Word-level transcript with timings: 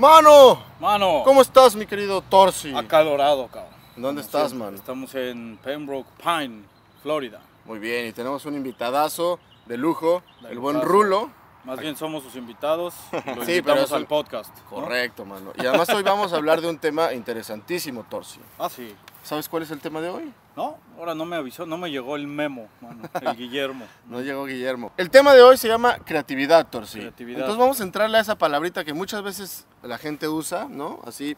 Mano, 0.00 0.58
Mano, 0.80 1.20
¿cómo 1.26 1.42
estás, 1.42 1.76
mi 1.76 1.84
querido 1.84 2.22
Torsi? 2.22 2.74
acalorado, 2.74 3.48
cabrón. 3.48 3.74
¿Dónde 3.96 4.22
estás, 4.22 4.54
man? 4.54 4.74
Estamos 4.74 5.14
en 5.14 5.58
Pembroke 5.62 6.08
Pine, 6.24 6.62
Florida. 7.02 7.42
Muy 7.66 7.78
bien, 7.78 8.06
y 8.06 8.12
tenemos 8.12 8.46
un 8.46 8.54
invitadazo 8.54 9.38
de 9.66 9.76
lujo, 9.76 10.22
De 10.40 10.52
el 10.52 10.58
buen. 10.58 10.80
Rulo. 10.80 11.30
Más 11.64 11.78
bien 11.80 11.98
somos 11.98 12.22
sus 12.22 12.34
invitados. 12.36 12.94
Sí, 13.44 13.60
pero 13.60 13.82
eso- 13.82 13.94
al 13.94 14.06
podcast. 14.06 14.56
¿no? 14.70 14.70
Correcto, 14.70 15.26
mano. 15.26 15.52
Y 15.62 15.66
además 15.66 15.90
hoy 15.90 16.02
vamos 16.02 16.32
a 16.32 16.36
hablar 16.36 16.62
de 16.62 16.70
un 16.70 16.78
tema 16.78 17.12
interesantísimo, 17.12 18.06
Torsi. 18.08 18.40
Ah, 18.58 18.70
sí. 18.70 18.96
¿Sabes 19.22 19.50
cuál 19.50 19.64
es 19.64 19.70
el 19.70 19.80
tema 19.80 20.00
de 20.00 20.08
hoy? 20.08 20.32
No, 20.60 20.76
ahora 20.98 21.14
no 21.14 21.24
me 21.24 21.36
avisó, 21.36 21.64
no 21.64 21.78
me 21.78 21.90
llegó 21.90 22.16
el 22.16 22.26
memo, 22.26 22.68
mano, 22.82 23.08
el 23.18 23.36
Guillermo. 23.38 23.86
No 24.06 24.20
llegó 24.20 24.44
Guillermo. 24.44 24.92
El 24.98 25.08
tema 25.08 25.32
de 25.32 25.40
hoy 25.40 25.56
se 25.56 25.68
llama 25.68 25.96
creatividad, 26.04 26.66
Torsi. 26.68 26.98
Creatividad. 26.98 27.40
Entonces 27.40 27.58
vamos 27.58 27.80
a 27.80 27.84
entrarle 27.84 28.18
a 28.18 28.20
esa 28.20 28.36
palabrita 28.36 28.84
que 28.84 28.92
muchas 28.92 29.22
veces 29.22 29.66
la 29.82 29.96
gente 29.96 30.28
usa, 30.28 30.66
¿no? 30.68 31.00
Así, 31.06 31.34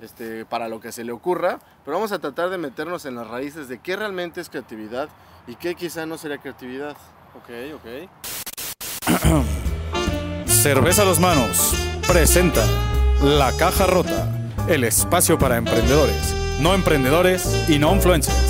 este, 0.00 0.44
para 0.44 0.68
lo 0.68 0.78
que 0.78 0.92
se 0.92 1.02
le 1.02 1.10
ocurra. 1.10 1.58
Pero 1.84 1.96
vamos 1.96 2.12
a 2.12 2.20
tratar 2.20 2.48
de 2.48 2.58
meternos 2.58 3.06
en 3.06 3.16
las 3.16 3.26
raíces 3.26 3.66
de 3.66 3.80
qué 3.80 3.96
realmente 3.96 4.40
es 4.40 4.48
creatividad 4.48 5.08
y 5.48 5.56
qué 5.56 5.74
quizá 5.74 6.06
no 6.06 6.16
sería 6.16 6.38
creatividad. 6.38 6.96
Ok, 7.34 7.50
ok. 7.74 7.86
Cerveza 10.46 11.02
a 11.02 11.06
los 11.06 11.18
manos 11.18 11.74
presenta 12.06 12.64
La 13.20 13.50
Caja 13.58 13.86
Rota, 13.88 14.28
el 14.68 14.84
espacio 14.84 15.40
para 15.40 15.56
emprendedores, 15.56 16.36
no 16.60 16.72
emprendedores 16.72 17.68
y 17.68 17.80
no 17.80 17.92
influencers. 17.92 18.43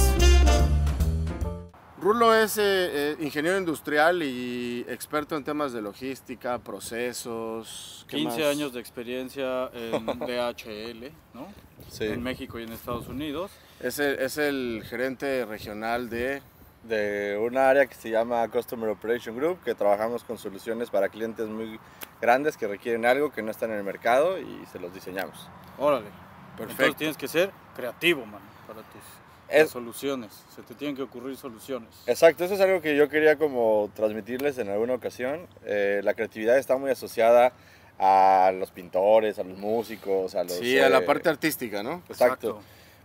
Rulo 2.05 2.35
es 2.35 2.59
eh, 2.59 2.63
eh, 2.63 3.17
ingeniero 3.19 3.57
industrial 3.57 4.23
y 4.23 4.85
experto 4.91 5.39
en 5.39 5.43
temas 5.43 5.73
de 5.73 5.81
logística, 5.81 6.59
procesos. 6.59 8.05
¿qué 8.11 8.19
15 8.19 8.41
más? 8.41 8.49
años 8.51 8.75
de 8.75 8.81
experiencia 8.81 9.71
en 9.73 10.05
DHL, 10.19 11.11
¿no? 11.33 11.49
Sí, 11.89 12.05
En 12.05 12.23
México 12.23 12.59
y 12.59 12.65
en 12.65 12.73
Estados 12.73 13.09
Unidos. 13.09 13.53
Es 13.81 13.99
el, 14.01 14.19
es 14.19 14.37
el 14.37 14.85
gerente 14.87 15.47
regional 15.47 16.11
de... 16.11 16.43
de 16.83 17.39
un 17.41 17.57
área 17.57 17.87
que 17.87 17.95
se 17.95 18.11
llama 18.11 18.47
Customer 18.49 18.91
Operation 18.91 19.35
Group, 19.35 19.61
que 19.65 19.75
trabajamos 19.75 20.25
con 20.25 20.37
soluciones 20.37 20.91
para 20.91 21.09
clientes 21.09 21.49
muy 21.49 21.81
grandes 22.21 22.59
que 22.59 22.69
requieren 22.69 23.07
algo 23.07 23.33
que 23.33 23.41
no 23.41 23.51
están 23.51 23.71
en 23.71 23.79
el 23.79 23.83
mercado 23.83 24.39
y 24.39 24.67
se 24.71 24.79
los 24.79 24.93
diseñamos. 24.93 25.49
Órale. 25.79 26.09
Perfecto. 26.55 26.73
Entonces 26.83 26.97
tienes 26.97 27.17
que 27.17 27.29
ser 27.29 27.51
creativo, 27.75 28.27
mano, 28.27 28.45
para 28.67 28.83
tus 28.83 29.24
Es- 29.49 29.71
soluciones. 29.71 30.33
Se 30.55 30.63
te 30.63 30.75
tienen 30.75 30.97
que 30.97 31.03
ocurrir 31.03 31.37
soluciones. 31.37 31.89
Exacto, 32.07 32.45
eso 32.45 32.55
es 32.55 32.61
algo 32.61 32.81
que 32.81 32.97
yo 32.97 33.09
quería 33.09 33.37
como 33.37 33.91
transmitirles 33.95 34.59
en 34.59 34.69
alguna 34.69 34.95
ocasión. 34.95 35.47
Eh, 35.65 36.01
la 36.03 36.15
creatividad 36.15 36.59
está 36.59 36.77
muy 36.77 36.91
asociada 36.91 37.53
a 37.99 38.53
los 38.59 38.71
pintores, 38.71 39.39
a 39.39 39.45
los 39.45 39.59
músicos, 39.59 40.35
a 40.35 40.45
los... 40.45 40.55
Sí, 40.55 40.79
a 40.79 40.89
la 40.89 40.99
eh, 40.99 41.03
parte 41.03 41.29
artística, 41.29 41.83
¿no? 41.83 42.03
Exacto. 42.09 42.61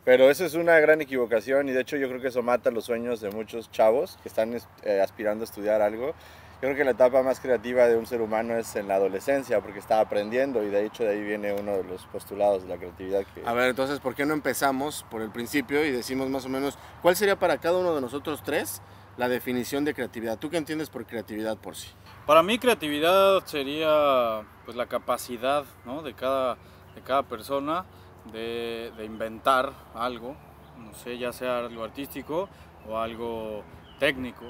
Pero 0.06 0.32
eso 0.32 0.46
es 0.46 0.56
una 0.56 0.80
gran 0.80 1.02
equivocación 1.02 1.70
y 1.70 1.72
de 1.72 1.82
hecho 1.82 1.98
yo 1.98 2.08
creo 2.08 2.22
que 2.22 2.30
eso 2.30 2.42
mata 2.42 2.72
los 2.72 2.86
sueños 2.86 3.22
de 3.22 3.30
muchos 3.30 3.70
chavos 3.72 4.18
que 4.24 4.30
están 4.30 4.60
eh, 4.84 5.02
aspirando 5.02 5.44
a 5.44 5.46
estudiar 5.46 5.82
algo. 5.82 6.16
Yo 6.62 6.68
creo 6.68 6.76
que 6.76 6.84
la 6.84 6.92
etapa 6.92 7.24
más 7.24 7.40
creativa 7.40 7.88
de 7.88 7.96
un 7.96 8.06
ser 8.06 8.22
humano 8.22 8.58
es 8.58 8.76
en 8.76 8.90
la 8.90 8.96
adolescencia 8.96 9.62
porque 9.62 9.80
está 9.80 10.02
aprendiendo 10.02 10.62
y 10.62 10.68
de 10.68 10.86
hecho 10.86 11.06
de 11.06 11.12
ahí 11.12 11.22
viene 11.22 11.54
uno 11.54 11.72
de 11.72 11.86
los 11.86 12.06
postulados 12.08 12.64
de 12.64 12.68
la 12.68 12.76
creatividad 12.76 13.24
que... 13.34 13.44
A 13.46 13.54
ver, 13.54 13.70
entonces, 13.70 14.02
¿por 14.02 14.14
qué 14.14 14.26
no 14.26 14.34
empezamos 14.34 15.06
por 15.10 15.22
el 15.22 15.30
principio 15.30 15.86
y 15.86 15.92
decimos 15.92 16.30
más 16.30 16.44
o 16.46 16.50
menos 16.50 16.78
cuál 17.02 17.16
sería 17.16 17.40
para 17.40 17.60
cada 17.60 17.78
uno 17.78 17.96
de 17.96 18.02
nosotros 18.02 18.44
tres 18.44 18.82
la 19.16 19.30
definición 19.30 19.86
de 19.86 19.94
creatividad? 19.94 20.38
¿Tú 20.38 20.50
qué 20.50 20.58
entiendes 20.58 20.90
por 20.90 21.06
creatividad 21.06 21.56
por 21.56 21.78
sí? 21.78 21.88
Para 22.26 22.44
mí 22.44 22.60
creatividad 22.60 23.46
sería 23.46 24.42
pues 24.66 24.76
la 24.76 24.88
capacidad 24.88 25.64
¿no? 25.86 26.02
de, 26.02 26.14
cada, 26.14 26.58
de 26.94 27.02
cada 27.02 27.24
persona 27.24 27.86
de, 28.34 28.92
de 28.98 29.06
inventar 29.06 29.72
algo, 29.96 30.36
no 30.78 30.94
sé, 30.94 31.18
ya 31.18 31.32
sea 31.32 31.60
algo 31.60 31.86
artístico 31.86 32.50
o 32.86 32.98
algo 32.98 33.64
técnico. 33.98 34.44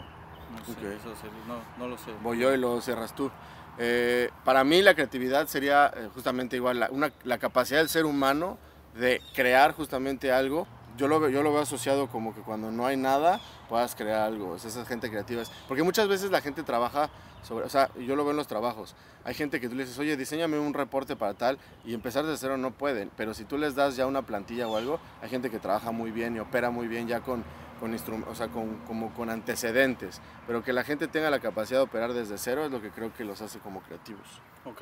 No 0.52 0.66
sé, 0.66 0.72
Ok. 0.72 0.78
eso 1.00 1.16
sería- 1.16 1.38
no, 1.48 1.60
no 1.78 1.88
lo 1.88 1.98
sé. 1.98 2.12
Voy 2.24 2.40
yo 2.40 2.54
y 2.54 2.58
lo 2.58 2.80
cerras 2.82 3.14
tú. 3.16 3.30
Eh, 3.78 4.30
para 4.44 4.64
mí 4.64 4.82
la 4.82 4.94
creatividad 4.94 5.48
sería 5.48 5.88
eh, 5.96 6.10
justamente 6.14 6.56
igual, 6.56 6.80
la, 6.80 6.90
una- 6.90 7.14
la 7.24 7.38
capacidad 7.38 7.80
del 7.80 7.90
ser 7.90 8.06
humano 8.06 8.58
de 8.96 9.22
crear 9.34 9.74
justamente 9.74 10.32
algo. 10.32 10.68
Yo 10.98 11.08
lo, 11.08 11.30
yo 11.30 11.44
lo 11.44 11.54
veo 11.54 11.62
asociado 11.62 12.08
como 12.10 12.36
que 12.36 12.42
cuando 12.42 12.72
no 12.72 12.86
hay 12.86 12.98
nada 12.98 13.40
puedas 13.70 13.96
crear 13.96 14.22
algo. 14.24 14.56
Es 14.58 14.66
esa 14.66 14.84
gente 14.86 15.10
creativa. 15.10 15.44
Porque 15.68 15.84
muchas 15.84 16.08
veces 16.10 16.30
la 16.32 16.42
gente 16.42 16.64
trabaja 16.64 17.10
sobre, 17.42 17.66
o 17.66 17.70
sea, 17.70 17.90
yo 17.96 18.18
lo 18.18 18.24
veo 18.26 18.32
en 18.32 18.38
los 18.38 18.48
trabajos. 18.48 18.96
Hay 19.24 19.34
gente 19.34 19.62
que 19.62 19.70
tú 19.70 19.76
le 19.76 19.84
dices, 19.84 19.98
oye, 20.00 20.18
diseñame 20.18 20.60
un 20.60 20.74
reporte 20.74 21.16
para 21.16 21.36
tal 21.36 21.58
y 21.86 21.94
empezar 21.94 22.26
de 22.26 22.36
cero 22.36 22.58
no 22.58 22.72
pueden. 22.72 23.12
Pero 23.16 23.34
si 23.34 23.46
tú 23.46 23.58
les 23.58 23.76
das 23.76 23.96
ya 23.96 24.08
una 24.08 24.24
plantilla 24.24 24.68
o 24.68 24.76
algo, 24.76 25.00
hay 25.22 25.30
gente 25.30 25.50
que 25.50 25.60
trabaja 25.60 25.92
muy 25.92 26.12
bien 26.12 26.36
y 26.36 26.40
opera 26.40 26.70
muy 26.70 26.88
bien 26.90 27.08
ya 27.08 27.22
con, 27.22 27.46
con, 27.80 27.94
o 28.28 28.36
sea, 28.36 28.48
con, 28.50 28.78
como 28.88 29.14
con 29.14 29.30
antecedentes. 29.30 30.22
Pero 30.48 30.64
que 30.64 30.74
la 30.74 30.84
gente 30.84 31.08
tenga 31.08 31.30
la 31.30 31.40
capacidad 31.40 31.80
de 31.80 31.84
operar 31.86 32.14
desde 32.14 32.38
cero 32.38 32.66
es 32.66 32.72
lo 32.72 32.82
que 32.82 32.90
creo 32.90 33.14
que 33.16 33.24
los 33.24 33.42
hace 33.42 33.60
como 33.60 33.82
creativos. 33.82 34.28
Ok. 34.66 34.82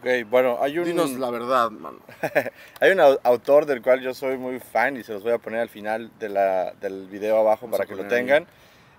Ok, 0.00 0.06
bueno, 0.30 0.56
hay 0.62 0.78
un, 0.78 0.86
Dinos 0.86 1.10
la 1.12 1.30
verdad, 1.30 1.70
mano. 1.70 1.98
hay 2.80 2.90
un 2.92 2.98
au- 3.00 3.18
autor 3.22 3.66
del 3.66 3.82
cual 3.82 4.00
yo 4.00 4.14
soy 4.14 4.38
muy 4.38 4.58
fan 4.58 4.96
y 4.96 5.02
se 5.02 5.12
los 5.12 5.22
voy 5.22 5.32
a 5.32 5.38
poner 5.38 5.60
al 5.60 5.68
final 5.68 6.10
de 6.18 6.28
la- 6.30 6.72
del 6.80 7.06
video 7.08 7.38
abajo 7.38 7.66
Vamos 7.66 7.76
para 7.78 7.86
que 7.88 7.96
lo 7.96 8.08
tengan. 8.08 8.46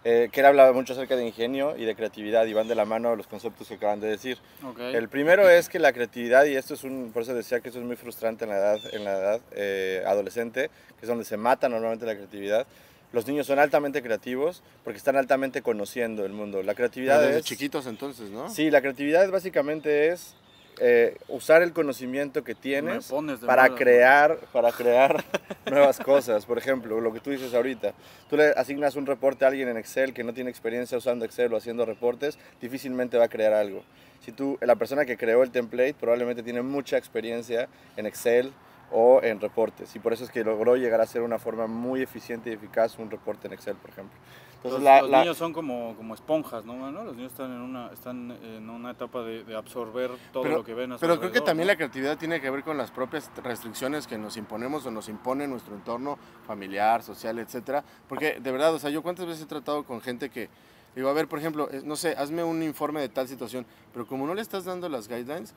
eh, 0.03 0.29
que 0.31 0.39
él 0.39 0.45
habla 0.47 0.71
mucho 0.73 0.93
acerca 0.93 1.15
de 1.15 1.25
ingenio 1.25 1.75
y 1.77 1.85
de 1.85 1.95
creatividad 1.95 2.45
y 2.45 2.53
van 2.53 2.67
de 2.67 2.73
la 2.75 2.85
mano 2.85 3.15
los 3.15 3.27
conceptos 3.27 3.67
que 3.67 3.75
acaban 3.75 3.99
de 3.99 4.07
decir. 4.09 4.37
ok. 4.63 4.79
El 4.79 5.09
primero 5.09 5.47
es 5.49 5.69
que 5.69 5.77
la 5.79 5.91
creatividad, 5.93 6.45
y 6.45 6.55
esto 6.55 6.73
es 6.75 6.83
un, 6.83 7.11
por 7.13 7.21
eso 7.23 7.33
decía 7.35 7.59
que 7.61 7.69
esto 7.69 7.79
es 7.79 7.85
muy 7.85 7.95
frustrante 7.95 8.45
en 8.45 8.49
la 8.51 8.57
edad, 8.57 8.79
en 8.93 9.03
la 9.03 9.11
edad 9.17 9.41
eh, 9.51 10.03
adolescente, 10.07 10.69
que 10.99 11.01
es 11.05 11.07
donde 11.07 11.23
se 11.25 11.37
mata 11.37 11.67
normalmente 11.69 12.05
la 12.07 12.15
creatividad. 12.15 12.65
Los 13.13 13.27
niños 13.27 13.47
son 13.47 13.59
altamente 13.59 14.01
creativos 14.01 14.63
porque 14.83 14.97
están 14.97 15.17
altamente 15.17 15.61
conociendo 15.61 16.25
el 16.25 16.31
mundo. 16.31 16.63
La 16.63 16.75
creatividad 16.75 17.21
Desde 17.21 17.39
es... 17.39 17.45
chiquitos 17.45 17.85
entonces, 17.87 18.29
¿no? 18.29 18.49
Sí, 18.49 18.71
la 18.71 18.81
creatividad 18.81 19.29
básicamente 19.29 20.09
es 20.09 20.35
eh, 20.79 21.17
usar 21.27 21.61
el 21.61 21.73
conocimiento 21.73 22.43
que 22.43 22.55
tienes 22.55 23.11
para 23.45 23.75
crear, 23.75 24.39
para 24.51 24.71
crear 24.71 25.23
nuevas 25.69 25.99
cosas. 25.99 26.45
Por 26.45 26.57
ejemplo, 26.57 27.01
lo 27.01 27.11
que 27.13 27.19
tú 27.19 27.29
dices 27.29 27.53
ahorita. 27.53 27.93
Tú 28.29 28.37
le 28.37 28.47
asignas 28.51 28.95
un 28.95 29.05
reporte 29.05 29.45
a 29.45 29.49
alguien 29.49 29.67
en 29.67 29.77
Excel 29.77 30.13
que 30.13 30.23
no 30.23 30.33
tiene 30.33 30.49
experiencia 30.49 30.97
usando 30.97 31.25
Excel 31.25 31.53
o 31.53 31.57
haciendo 31.57 31.85
reportes, 31.85 32.39
difícilmente 32.61 33.17
va 33.17 33.25
a 33.25 33.29
crear 33.29 33.53
algo. 33.53 33.83
Si 34.25 34.31
tú, 34.31 34.57
la 34.61 34.75
persona 34.75 35.05
que 35.05 35.17
creó 35.17 35.43
el 35.43 35.51
template 35.51 35.95
probablemente 35.95 36.43
tiene 36.43 36.61
mucha 36.61 36.97
experiencia 36.97 37.67
en 37.97 38.05
Excel 38.05 38.53
o 38.91 39.21
en 39.23 39.39
reportes 39.39 39.95
y 39.95 39.99
por 39.99 40.11
eso 40.13 40.23
es 40.25 40.29
que 40.31 40.43
logró 40.43 40.75
llegar 40.75 40.99
a 41.01 41.05
ser 41.05 41.21
una 41.21 41.39
forma 41.39 41.67
muy 41.67 42.01
eficiente 42.01 42.49
y 42.49 42.53
eficaz 42.53 42.99
un 42.99 43.09
reporte 43.09 43.47
en 43.47 43.53
Excel, 43.53 43.75
por 43.77 43.89
ejemplo. 43.89 44.17
Los, 44.63 44.73
Entonces, 44.73 44.83
la- 44.83 45.01
los 45.01 45.09
la- 45.09 45.19
niños 45.21 45.37
son 45.37 45.53
como, 45.53 45.95
como 45.95 46.13
esponjas, 46.13 46.65
¿no? 46.65 46.75
mano? 46.75 47.03
Los 47.03 47.15
niños 47.15 47.31
están 47.31 47.51
en 47.51 47.61
una, 47.61 47.87
están 47.91 48.29
en 48.43 48.69
una 48.69 48.91
etapa 48.91 49.23
de, 49.23 49.43
de 49.43 49.55
absorber 49.55 50.11
todo 50.31 50.43
Pero, 50.43 50.57
lo 50.57 50.63
que 50.63 50.75
ven 50.75 50.91
a 50.91 50.95
su 50.97 51.01
pero 51.01 51.19
creo 51.19 51.31
que 51.31 51.41
también 51.41 51.65
¿no? 51.65 51.71
la 51.73 51.77
creatividad 51.77 52.17
tiene 52.17 52.39
que 52.39 52.49
ver 52.51 52.63
con 52.63 52.77
las 52.77 52.91
propias 52.91 53.31
restricciones 53.43 54.05
que 54.05 54.19
nos 54.19 54.37
imponemos 54.37 54.85
o 54.85 54.91
nos 54.91 55.09
impone 55.09 55.47
nuestro 55.47 55.73
entorno 55.73 56.19
familiar, 56.45 57.01
social, 57.01 57.39
etcétera. 57.39 57.83
Porque 58.07 58.39
de 58.39 58.51
verdad, 58.51 58.73
o 58.75 58.77
sea, 58.79 58.89
yo 58.91 59.01
cuántas 59.01 59.25
veces 59.25 59.43
he 59.43 59.47
tratado 59.47 59.83
con 59.83 59.99
gente 59.99 60.29
que 60.29 60.47
digo, 60.95 61.09
a 61.09 61.13
ver, 61.13 61.27
por 61.27 61.39
ejemplo, 61.39 61.67
eh, 61.71 61.81
no 61.83 61.95
sé, 61.95 62.15
hazme 62.17 62.43
un 62.43 62.61
informe 62.61 62.99
de 63.01 63.09
tal 63.09 63.27
situación, 63.27 63.65
pero 63.93 64.05
como 64.05 64.27
no 64.27 64.35
le 64.35 64.41
estás 64.41 64.65
dando 64.65 64.89
las 64.89 65.07
guidelines, 65.07 65.55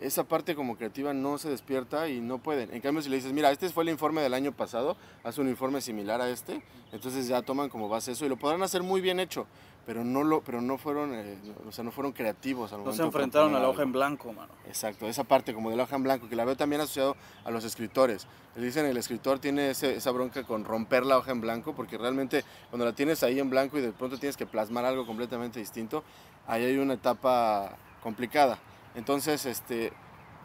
esa 0.00 0.24
parte 0.24 0.54
como 0.54 0.76
creativa 0.76 1.12
no 1.12 1.38
se 1.38 1.48
despierta 1.50 2.08
y 2.08 2.20
no 2.20 2.38
pueden. 2.38 2.72
En 2.74 2.80
cambio, 2.80 3.02
si 3.02 3.08
le 3.10 3.16
dices, 3.16 3.32
mira, 3.32 3.50
este 3.50 3.68
fue 3.68 3.82
el 3.84 3.90
informe 3.90 4.22
del 4.22 4.34
año 4.34 4.52
pasado, 4.52 4.96
haz 5.22 5.38
un 5.38 5.48
informe 5.48 5.80
similar 5.80 6.20
a 6.20 6.28
este, 6.30 6.62
entonces 6.92 7.28
ya 7.28 7.42
toman 7.42 7.68
como 7.68 7.88
base 7.88 8.12
eso 8.12 8.24
y 8.24 8.28
lo 8.28 8.36
podrán 8.36 8.62
hacer 8.62 8.82
muy 8.82 9.00
bien 9.00 9.20
hecho, 9.20 9.46
pero 9.86 10.02
no 10.04 10.24
lo, 10.24 10.40
pero 10.42 10.60
no 10.60 10.78
fueron, 10.78 11.14
eh, 11.14 11.36
o 11.68 11.72
sea, 11.72 11.84
no 11.84 11.90
fueron 11.90 12.12
creativos 12.12 12.72
al 12.72 12.82
No 12.84 12.92
se 12.92 13.02
enfrentaron 13.02 13.54
a 13.54 13.60
la 13.60 13.68
hoja 13.68 13.82
en 13.82 13.92
blanco, 13.92 14.32
mano. 14.32 14.52
Exacto, 14.66 15.06
esa 15.06 15.24
parte 15.24 15.52
como 15.54 15.70
de 15.70 15.76
la 15.76 15.82
hoja 15.82 15.96
en 15.96 16.02
blanco, 16.02 16.28
que 16.28 16.36
la 16.36 16.44
veo 16.44 16.56
también 16.56 16.80
asociado 16.80 17.16
a 17.44 17.50
los 17.50 17.64
escritores. 17.64 18.26
Le 18.56 18.64
dicen 18.64 18.86
el 18.86 18.96
escritor 18.96 19.38
tiene 19.38 19.70
ese- 19.70 19.94
esa 19.96 20.10
bronca 20.10 20.44
con 20.44 20.64
romper 20.64 21.04
la 21.04 21.18
hoja 21.18 21.30
en 21.32 21.40
blanco, 21.40 21.74
porque 21.74 21.98
realmente 21.98 22.44
cuando 22.70 22.84
la 22.86 22.92
tienes 22.94 23.22
ahí 23.22 23.38
en 23.38 23.50
blanco 23.50 23.78
y 23.78 23.82
de 23.82 23.92
pronto 23.92 24.18
tienes 24.18 24.36
que 24.36 24.46
plasmar 24.46 24.84
algo 24.84 25.06
completamente 25.06 25.58
distinto, 25.60 26.02
ahí 26.46 26.64
hay 26.64 26.78
una 26.78 26.94
etapa 26.94 27.76
complicada. 28.02 28.58
Entonces, 28.94 29.46
este, 29.46 29.92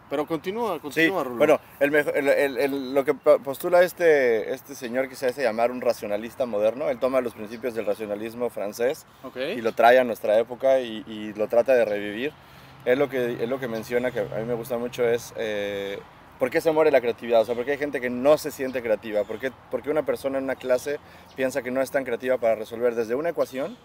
pero 0.10 0.26
continúa, 0.28 0.76
Sí, 0.76 0.80
continúa, 0.82 1.24
Rulo. 1.24 1.38
bueno, 1.38 1.60
el 1.80 1.94
el- 1.96 2.58
el- 2.58 2.94
lo 2.94 3.04
que 3.04 3.14
po- 3.16 3.40
postula 3.40 3.82
este, 3.84 4.54
este 4.54 4.76
señor 4.76 5.10
que 5.10 5.16
se 5.16 5.26
hace 5.28 5.42
llamar 5.44 5.72
un 5.72 5.82
racionalista 5.82 6.46
moderno, 6.46 6.90
él 6.90 7.00
toma 7.00 7.22
los 7.22 7.34
principios 7.34 7.74
del 7.74 7.86
racionalismo 7.86 8.50
francés 8.50 9.06
y 9.58 9.62
lo 9.62 9.74
trae 9.74 9.98
a 10.00 10.04
nuestra 10.04 10.38
época 10.38 10.80
y, 10.80 11.04
y 11.08 11.34
lo 11.34 11.48
trata 11.48 11.74
de 11.74 11.86
revivir. 11.86 12.34
Él 12.86 13.00
lo 13.00 13.10
que, 13.10 13.44
él 13.44 13.50
lo 13.50 13.60
que 13.60 13.68
menciona, 13.68 14.12
que 14.12 14.20
a 14.20 14.38
mí 14.38 14.46
me 14.46 14.54
gusta 14.54 14.78
mucho, 14.78 15.04
es 15.10 15.34
eh, 15.38 15.98
por 16.38 16.52
qué 16.52 16.62
se 16.62 16.72
muere 16.72 16.92
la 16.92 17.02
creatividad. 17.02 17.42
O 17.42 17.46
sea, 17.46 17.56
por 17.56 17.66
qué 17.66 17.72
hay 17.72 17.78
gente 17.80 18.00
que 18.00 18.12
no 18.12 18.38
se 18.38 18.52
siente 18.52 18.84
creativa. 18.84 19.24
¿Por 19.24 19.40
qué, 19.40 19.52
por 19.72 19.82
qué 19.82 19.90
una 19.90 20.06
persona 20.06 20.38
en 20.38 20.44
una 20.44 20.54
clase 20.56 21.00
piensa 21.36 21.64
que 21.64 21.72
no 21.72 21.82
es 21.82 21.90
tan 21.90 22.04
creativa 22.04 22.38
para 22.38 22.54
resolver 22.54 22.94
desde 22.94 23.16
una 23.16 23.30
ecuación 23.30 23.76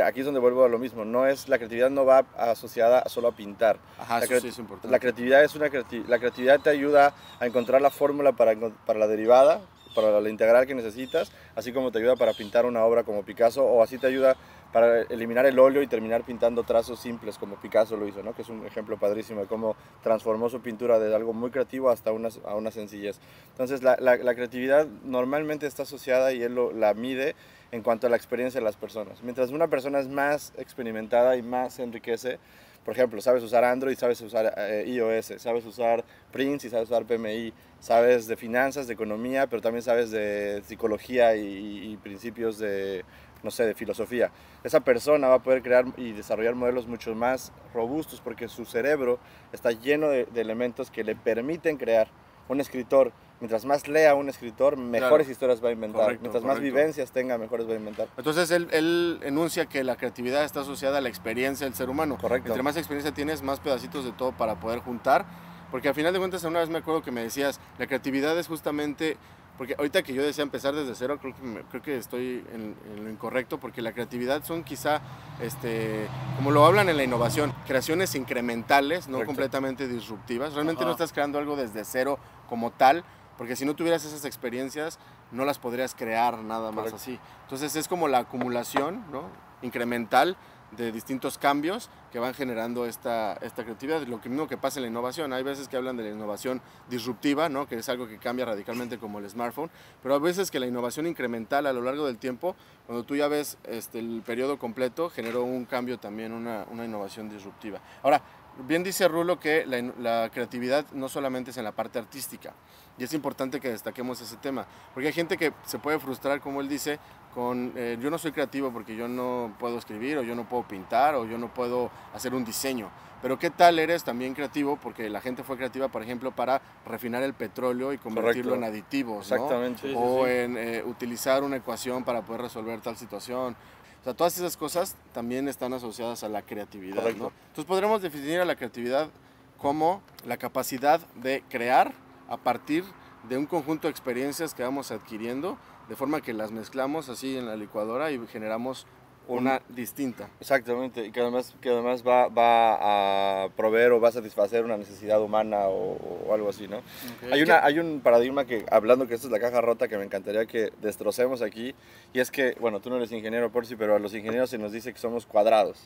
aquí 0.00 0.20
es 0.20 0.26
donde 0.26 0.40
vuelvo 0.40 0.64
a 0.64 0.68
lo 0.68 0.78
mismo, 0.78 1.04
no 1.04 1.26
es, 1.26 1.48
la 1.48 1.58
creatividad 1.58 1.90
no 1.90 2.04
va 2.06 2.24
asociada 2.36 3.04
solo 3.08 3.28
a 3.28 3.32
pintar. 3.32 3.78
Ajá, 3.98 4.18
la, 4.20 4.24
eso 4.24 4.40
sí 4.40 4.48
es 4.48 4.58
importante. 4.58 4.90
la 4.90 4.98
creatividad 4.98 5.44
es 5.44 5.54
una 5.54 5.66
creati- 5.68 6.06
la 6.06 6.18
creatividad 6.18 6.60
te 6.60 6.70
ayuda 6.70 7.14
a 7.40 7.46
encontrar 7.46 7.82
la 7.82 7.90
fórmula 7.90 8.32
para, 8.32 8.54
para 8.86 8.98
la 8.98 9.06
derivada, 9.06 9.60
para 9.94 10.20
la 10.20 10.28
integral 10.30 10.66
que 10.66 10.74
necesitas, 10.74 11.30
así 11.54 11.72
como 11.72 11.92
te 11.92 11.98
ayuda 11.98 12.16
para 12.16 12.32
pintar 12.32 12.64
una 12.64 12.82
obra 12.84 13.02
como 13.04 13.22
Picasso 13.24 13.62
o 13.64 13.82
así 13.82 13.98
te 13.98 14.06
ayuda 14.06 14.36
para 14.72 15.02
eliminar 15.02 15.44
el 15.44 15.58
óleo 15.58 15.82
y 15.82 15.86
terminar 15.86 16.22
pintando 16.24 16.62
trazos 16.62 16.98
simples 16.98 17.36
como 17.36 17.56
Picasso 17.56 17.94
lo 17.98 18.08
hizo, 18.08 18.22
¿no? 18.22 18.34
que 18.34 18.40
es 18.40 18.48
un 18.48 18.64
ejemplo 18.64 18.96
padrísimo 18.96 19.42
de 19.42 19.46
cómo 19.46 19.76
transformó 20.02 20.48
su 20.48 20.62
pintura 20.62 20.98
de 20.98 21.14
algo 21.14 21.34
muy 21.34 21.50
creativo 21.50 21.90
hasta 21.90 22.10
una, 22.10 22.30
a 22.46 22.54
una 22.54 22.70
sencillez. 22.70 23.18
Entonces 23.50 23.82
la, 23.82 23.98
la- 24.00 24.16
la 24.16 24.34
creatividad 24.34 24.86
normalmente 25.04 25.66
está 25.66 25.82
asociada 25.82 26.32
y 26.32 26.42
él 26.42 26.54
lo- 26.54 26.72
la 26.72 26.94
mide 26.94 27.36
en 27.72 27.82
cuanto 27.82 28.06
a 28.06 28.10
la 28.10 28.16
experiencia 28.16 28.60
de 28.60 28.64
las 28.64 28.76
personas. 28.76 29.22
Mientras 29.22 29.50
una 29.50 29.66
persona 29.66 29.98
es 29.98 30.08
más 30.08 30.52
experimentada 30.58 31.36
y 31.36 31.42
más 31.42 31.74
se 31.74 31.82
enriquece, 31.82 32.38
por 32.84 32.94
ejemplo, 32.94 33.20
sabes 33.20 33.42
usar 33.42 33.64
Android, 33.64 33.96
sabes 33.96 34.20
usar 34.20 34.52
eh, 34.56 34.84
iOS, 34.88 35.34
sabes 35.38 35.64
usar 35.64 36.04
Prince 36.32 36.66
y 36.66 36.70
sabes 36.70 36.90
usar 36.90 37.06
PMI, 37.06 37.52
sabes 37.80 38.26
de 38.26 38.36
finanzas, 38.36 38.88
de 38.88 38.94
economía, 38.94 39.46
pero 39.46 39.62
también 39.62 39.82
sabes 39.82 40.10
de 40.10 40.62
psicología 40.66 41.34
y, 41.36 41.96
principios 42.02 42.58
de, 42.58 43.04
no 43.42 43.50
sé, 43.50 43.64
de 43.64 43.74
filosofía. 43.74 44.32
Esa 44.64 44.80
persona 44.80 45.28
va 45.28 45.36
a 45.36 45.42
poder 45.42 45.62
crear 45.62 45.86
y 45.96 46.12
desarrollar 46.12 46.56
modelos 46.56 46.88
mucho 46.88 47.14
más 47.14 47.52
robustos 47.72 48.20
porque 48.20 48.48
su 48.48 48.66
cerebro 48.66 49.18
está 49.52 49.70
lleno 49.70 50.08
de 50.08 50.26
elementos 50.34 50.90
que 50.90 51.04
le 51.04 51.14
permiten 51.14 51.78
crear. 51.78 52.08
Un 52.48 52.60
escritor, 52.60 53.12
mientras 53.42 53.64
más 53.64 53.88
lea 53.88 54.14
un 54.14 54.28
escritor, 54.28 54.76
mejores 54.76 55.28
historias 55.28 55.62
va 55.62 55.68
a 55.70 55.72
inventar. 55.72 56.02
Correcto, 56.02 56.22
mientras 56.22 56.44
más 56.44 56.54
correcto. 56.58 56.74
vivencias 56.76 57.10
tenga, 57.10 57.36
mejores 57.38 57.68
va 57.68 57.72
a 57.72 57.76
inventar. 57.76 58.06
Entonces 58.16 58.52
él, 58.52 58.68
él 58.70 59.18
enuncia 59.24 59.66
que 59.66 59.82
la 59.82 59.96
creatividad 59.96 60.44
está 60.44 60.60
asociada 60.60 60.98
a 60.98 61.00
la 61.00 61.08
experiencia 61.08 61.66
del 61.66 61.74
ser 61.74 61.90
humano. 61.90 62.16
Correcto. 62.20 62.48
Entre 62.50 62.62
más 62.62 62.76
experiencia 62.76 63.12
tienes, 63.12 63.42
más 63.42 63.58
pedacitos 63.58 64.04
de 64.04 64.12
todo 64.12 64.30
para 64.30 64.60
poder 64.60 64.78
juntar. 64.78 65.26
Porque 65.72 65.88
al 65.88 65.94
final 65.94 66.12
de 66.12 66.20
cuentas, 66.20 66.44
una 66.44 66.60
vez 66.60 66.68
me 66.68 66.78
acuerdo 66.78 67.02
que 67.02 67.10
me 67.10 67.20
decías, 67.22 67.58
la 67.78 67.88
creatividad 67.88 68.38
es 68.38 68.46
justamente, 68.46 69.16
porque 69.58 69.74
ahorita 69.76 70.04
que 70.04 70.12
yo 70.14 70.22
decía 70.22 70.44
empezar 70.44 70.72
desde 70.74 70.94
cero, 70.94 71.18
creo 71.20 71.34
que, 71.34 71.42
me- 71.42 71.62
creo 71.62 71.82
que 71.82 71.96
estoy 71.96 72.44
en, 72.54 72.76
en 72.94 73.04
lo 73.04 73.10
incorrecto, 73.10 73.58
porque 73.58 73.82
la 73.82 73.92
creatividad 73.92 74.44
son 74.44 74.62
quizá, 74.62 75.00
este, 75.40 76.06
como 76.36 76.52
lo 76.52 76.64
hablan 76.64 76.88
en 76.90 76.96
la 76.96 77.02
innovación, 77.04 77.52
creaciones 77.66 78.14
incrementales, 78.14 79.08
no 79.08 79.14
Correcto. 79.14 79.26
completamente 79.26 79.88
disruptivas. 79.88 80.52
Realmente 80.54 80.82
no 80.82 80.90
Ajá. 80.90 80.96
estás 81.04 81.12
creando 81.12 81.38
algo 81.38 81.56
desde 81.56 81.84
cero 81.84 82.18
como 82.48 82.70
tal, 82.70 83.02
porque 83.38 83.56
si 83.56 83.64
no 83.64 83.74
tuvieras 83.74 84.04
esas 84.04 84.24
experiencias, 84.24 84.98
no 85.30 85.44
las 85.44 85.58
podrías 85.58 85.94
crear 85.94 86.38
nada 86.38 86.70
más 86.70 86.90
Correcto. 86.90 86.96
así. 86.96 87.18
Entonces 87.42 87.74
es 87.76 87.88
como 87.88 88.08
la 88.08 88.18
acumulación 88.18 89.04
¿no? 89.10 89.24
incremental 89.62 90.36
de 90.72 90.92
distintos 90.92 91.38
cambios 91.38 91.90
que 92.12 92.18
van 92.18 92.34
generando 92.34 92.84
esta, 92.84 93.32
esta 93.40 93.64
creatividad. 93.64 94.02
Lo 94.02 94.18
mismo 94.18 94.46
que 94.46 94.58
pasa 94.58 94.78
en 94.78 94.82
la 94.82 94.88
innovación. 94.88 95.32
Hay 95.32 95.42
veces 95.42 95.66
que 95.66 95.78
hablan 95.78 95.96
de 95.96 96.04
la 96.04 96.10
innovación 96.10 96.60
disruptiva, 96.90 97.48
¿no? 97.48 97.66
que 97.66 97.76
es 97.76 97.88
algo 97.88 98.06
que 98.06 98.18
cambia 98.18 98.44
radicalmente 98.44 98.98
como 98.98 99.18
el 99.18 99.28
smartphone, 99.28 99.70
pero 100.02 100.14
a 100.14 100.18
veces 100.18 100.50
que 100.50 100.60
la 100.60 100.66
innovación 100.66 101.06
incremental 101.06 101.66
a 101.66 101.72
lo 101.72 101.80
largo 101.80 102.06
del 102.06 102.18
tiempo, 102.18 102.54
cuando 102.86 103.04
tú 103.04 103.16
ya 103.16 103.28
ves 103.28 103.56
este, 103.64 103.98
el 103.98 104.22
periodo 104.24 104.58
completo, 104.58 105.08
generó 105.08 105.42
un 105.42 105.64
cambio 105.64 105.98
también, 105.98 106.32
una, 106.32 106.66
una 106.70 106.84
innovación 106.84 107.30
disruptiva. 107.30 107.80
Ahora, 108.02 108.22
bien 108.68 108.84
dice 108.84 109.08
Rulo 109.08 109.40
que 109.40 109.64
la 109.66 110.30
creatividad 110.30 110.84
no 110.92 111.08
solamente 111.08 111.50
es 111.50 111.56
en 111.56 111.64
la 111.64 111.72
parte 111.72 111.98
artística, 111.98 112.52
y 112.98 113.04
es 113.04 113.14
importante 113.14 113.58
que 113.58 113.70
destaquemos 113.70 114.20
ese 114.20 114.36
tema, 114.36 114.66
porque 114.92 115.06
hay 115.06 115.14
gente 115.14 115.38
que 115.38 115.54
se 115.64 115.78
puede 115.78 115.98
frustrar, 115.98 116.40
como 116.42 116.60
él 116.60 116.68
dice, 116.68 116.98
con 117.34 117.72
eh, 117.76 117.98
yo 118.00 118.10
no 118.10 118.18
soy 118.18 118.32
creativo 118.32 118.70
porque 118.70 118.94
yo 118.94 119.08
no 119.08 119.54
puedo 119.58 119.78
escribir 119.78 120.18
o 120.18 120.22
yo 120.22 120.34
no 120.34 120.48
puedo 120.48 120.64
pintar 120.64 121.14
o 121.14 121.24
yo 121.24 121.38
no 121.38 121.52
puedo 121.52 121.90
hacer 122.14 122.34
un 122.34 122.44
diseño. 122.44 122.90
Pero 123.22 123.38
¿qué 123.38 123.50
tal 123.50 123.78
eres 123.78 124.02
también 124.02 124.34
creativo? 124.34 124.76
Porque 124.76 125.08
la 125.08 125.20
gente 125.20 125.44
fue 125.44 125.56
creativa, 125.56 125.88
por 125.88 126.02
ejemplo, 126.02 126.32
para 126.32 126.60
refinar 126.84 127.22
el 127.22 127.34
petróleo 127.34 127.92
y 127.92 127.98
convertirlo 127.98 128.52
Correcto. 128.52 128.66
en 128.66 128.72
aditivos. 128.72 129.30
Exactamente. 129.30 129.82
Sí, 129.82 129.94
o 129.96 130.24
sí. 130.24 130.30
en 130.32 130.58
eh, 130.58 130.82
utilizar 130.84 131.44
una 131.44 131.56
ecuación 131.56 132.02
para 132.02 132.22
poder 132.22 132.42
resolver 132.42 132.80
tal 132.80 132.96
situación. 132.96 133.54
O 134.00 134.04
sea, 134.04 134.14
todas 134.14 134.36
esas 134.36 134.56
cosas 134.56 134.96
también 135.12 135.46
están 135.46 135.72
asociadas 135.72 136.24
a 136.24 136.28
la 136.28 136.42
creatividad, 136.42 136.96
Correcto. 136.96 137.22
¿no? 137.22 137.32
Entonces 137.48 137.64
podremos 137.64 138.02
definir 138.02 138.40
a 138.40 138.44
la 138.44 138.56
creatividad 138.56 139.08
como 139.56 140.02
la 140.26 140.36
capacidad 140.36 140.98
de 141.14 141.44
crear 141.48 141.92
a 142.28 142.36
partir 142.36 142.84
de 143.28 143.38
un 143.38 143.46
conjunto 143.46 143.86
de 143.86 143.92
experiencias 143.92 144.54
que 144.54 144.64
vamos 144.64 144.90
adquiriendo, 144.90 145.56
de 145.88 145.94
forma 145.94 146.20
que 146.20 146.32
las 146.32 146.50
mezclamos 146.50 147.08
así 147.08 147.36
en 147.36 147.46
la 147.46 147.54
licuadora 147.54 148.10
y 148.10 148.18
generamos 148.26 148.88
una 149.28 149.62
distinta. 149.68 150.28
Exactamente, 150.40 151.06
y 151.06 151.10
que 151.12 151.20
además, 151.20 151.54
que 151.60 151.70
además 151.70 152.02
va, 152.06 152.28
va 152.28 153.44
a 153.44 153.48
proveer 153.50 153.92
o 153.92 154.00
va 154.00 154.08
a 154.08 154.12
satisfacer 154.12 154.64
una 154.64 154.76
necesidad 154.76 155.20
humana 155.22 155.68
o, 155.68 155.96
o 156.28 156.34
algo 156.34 156.50
así, 156.50 156.68
¿no? 156.68 156.78
Ok. 156.78 157.32
Hay, 157.32 157.42
una, 157.42 157.64
hay 157.64 157.78
un 157.78 158.00
paradigma 158.00 158.44
que, 158.44 158.66
hablando 158.70 159.06
que 159.06 159.14
esto 159.14 159.28
es 159.28 159.32
la 159.32 159.40
caja 159.40 159.60
rota, 159.60 159.88
que 159.88 159.96
me 159.96 160.04
encantaría 160.04 160.44
que 160.46 160.72
destrocemos 160.82 161.40
aquí, 161.42 161.74
y 162.12 162.20
es 162.20 162.30
que, 162.30 162.56
bueno, 162.60 162.80
tú 162.80 162.90
no 162.90 162.96
eres 162.96 163.12
ingeniero, 163.12 163.50
Porci, 163.50 163.76
pero 163.76 163.94
a 163.96 163.98
los 163.98 164.12
ingenieros 164.14 164.50
se 164.50 164.58
nos 164.58 164.72
dice 164.72 164.92
que 164.92 164.98
somos 164.98 165.24
cuadrados. 165.26 165.78